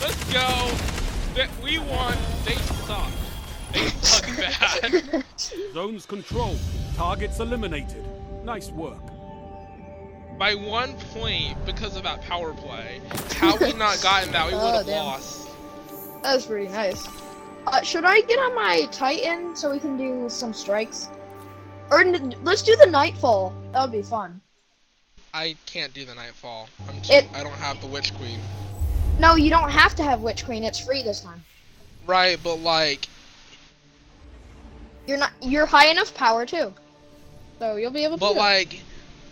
Let's 0.00 0.32
go. 0.32 0.70
Th- 1.34 1.48
We 1.62 1.78
won. 1.78 2.16
They 2.44 2.54
suck. 2.86 3.10
They 3.72 3.88
suck 4.00 4.36
bad. 4.36 5.24
Zones 5.74 6.06
controlled. 6.06 6.58
Targets 6.96 7.38
eliminated. 7.40 8.04
Nice 8.44 8.70
work. 8.70 8.98
By 10.38 10.54
one 10.54 10.94
point 11.12 11.56
because 11.66 11.96
of 11.96 12.02
that 12.04 12.22
power 12.22 12.52
play. 12.54 13.00
Had 13.36 13.60
we 13.60 13.72
not 13.74 14.00
gotten 14.02 14.32
that, 14.32 14.46
we 14.46 14.54
Oh, 14.54 14.64
would 14.64 14.74
have 14.76 14.86
damn. 14.86 15.04
lost. 15.04 15.48
That 16.22 16.34
was 16.34 16.46
pretty 16.46 16.68
nice. 16.68 17.06
Uh, 17.66 17.82
should 17.82 18.04
I 18.04 18.22
get 18.22 18.38
on 18.38 18.54
my 18.54 18.86
Titan 18.90 19.54
so 19.54 19.70
we 19.70 19.78
can 19.78 19.96
do 19.98 20.28
some 20.30 20.52
strikes? 20.54 21.08
Or 21.90 22.00
n- 22.00 22.34
let's 22.42 22.62
do 22.62 22.74
the 22.76 22.86
Nightfall. 22.86 23.52
That 23.72 23.82
would 23.82 23.92
be 23.92 24.02
fun. 24.02 24.40
I 25.32 25.56
can't 25.66 25.94
do 25.94 26.04
the 26.04 26.14
nightfall. 26.14 26.68
I'm 26.88 27.00
too, 27.02 27.12
It- 27.12 27.28
I 27.34 27.42
don't 27.42 27.52
have 27.52 27.80
the 27.80 27.86
witch 27.86 28.14
queen. 28.14 28.40
No, 29.20 29.34
you 29.34 29.50
don't 29.50 29.70
have 29.70 29.94
to 29.96 30.02
have 30.02 30.22
Witch 30.22 30.46
Queen. 30.46 30.64
It's 30.64 30.78
free 30.78 31.02
this 31.02 31.20
time. 31.20 31.44
Right, 32.06 32.38
but 32.42 32.56
like 32.56 33.06
You're 35.06 35.18
not. 35.18 35.32
You're 35.42 35.66
high 35.66 35.88
enough 35.88 36.14
power 36.14 36.46
too. 36.46 36.72
So 37.58 37.76
you'll 37.76 37.90
be 37.90 38.04
able 38.04 38.16
to. 38.16 38.20
But 38.20 38.36
like, 38.36 38.80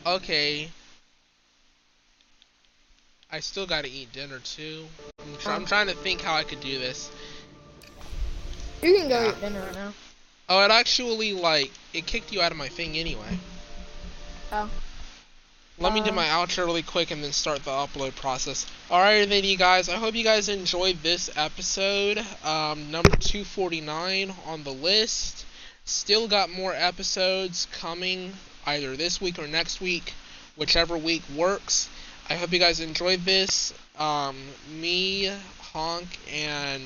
okay. 0.07 0.69
I 3.33 3.41
still 3.41 3.67
gotta 3.67 3.89
eat 3.89 4.13
dinner 4.13 4.41
too. 4.41 4.87
I'm, 5.21 5.37
try- 5.39 5.55
I'm 5.55 5.63
oh. 5.63 5.67
trying 5.67 5.87
to 5.87 5.95
think 5.95 6.21
how 6.21 6.35
I 6.35 6.45
could 6.45 6.61
do 6.61 6.79
this. 6.79 7.11
you 8.83 8.95
can 8.95 9.09
go 9.09 9.23
yeah. 9.23 9.31
eat 9.31 9.41
dinner 9.41 9.61
right 9.61 9.75
now. 9.75 9.93
Oh, 10.51 10.63
it 10.65 10.71
actually 10.71 11.33
like 11.33 11.71
it 11.95 12.05
kicked 12.07 12.31
you 12.31 12.43
out 12.43 12.53
of 12.53 12.59
my 12.59 12.69
thing 12.69 12.99
anyway. 12.99 13.39
Oh. 14.53 14.69
Let 15.81 15.93
me 15.93 16.01
do 16.01 16.11
Um, 16.11 16.17
my 16.17 16.27
outro 16.27 16.67
really 16.67 16.83
quick 16.83 17.11
and 17.13 17.23
then 17.23 17.33
start 17.33 17.65
the 17.65 17.71
upload 17.71 18.17
process. 18.17 18.67
Alright 18.91 19.29
then 19.29 19.45
you 19.45 19.57
guys, 19.57 19.89
I 19.89 19.97
hope 19.97 20.15
you 20.15 20.25
guys 20.25 20.49
enjoyed 20.49 21.03
this 21.03 21.31
episode. 21.37 22.19
Um, 22.45 22.91
number 22.91 23.17
249 23.17 24.35
on 24.45 24.65
the 24.65 24.73
list. 24.73 25.45
Still 25.85 26.27
got 26.29 26.51
more 26.51 26.75
episodes 26.75 27.67
coming 27.71 28.33
either 28.67 28.97
this 28.97 29.21
week 29.21 29.39
or 29.39 29.47
next 29.47 29.81
week, 29.81 30.15
whichever 30.57 30.99
week 30.99 31.23
works. 31.35 31.89
I 32.29 32.35
hope 32.35 32.53
you 32.53 32.59
guys 32.59 32.81
enjoyed 32.81 33.25
this. 33.25 33.73
Um, 33.99 34.37
me, 34.69 35.33
Honk, 35.73 36.09
and 36.33 36.83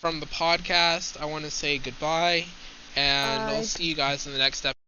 from 0.00 0.20
the 0.20 0.26
podcast, 0.26 1.20
I 1.20 1.26
want 1.26 1.44
to 1.44 1.50
say 1.50 1.78
goodbye, 1.78 2.46
and 2.96 3.42
Bye. 3.50 3.56
I'll 3.56 3.62
see 3.64 3.84
you 3.84 3.94
guys 3.94 4.26
in 4.26 4.32
the 4.32 4.38
next 4.38 4.64
episode. 4.64 4.83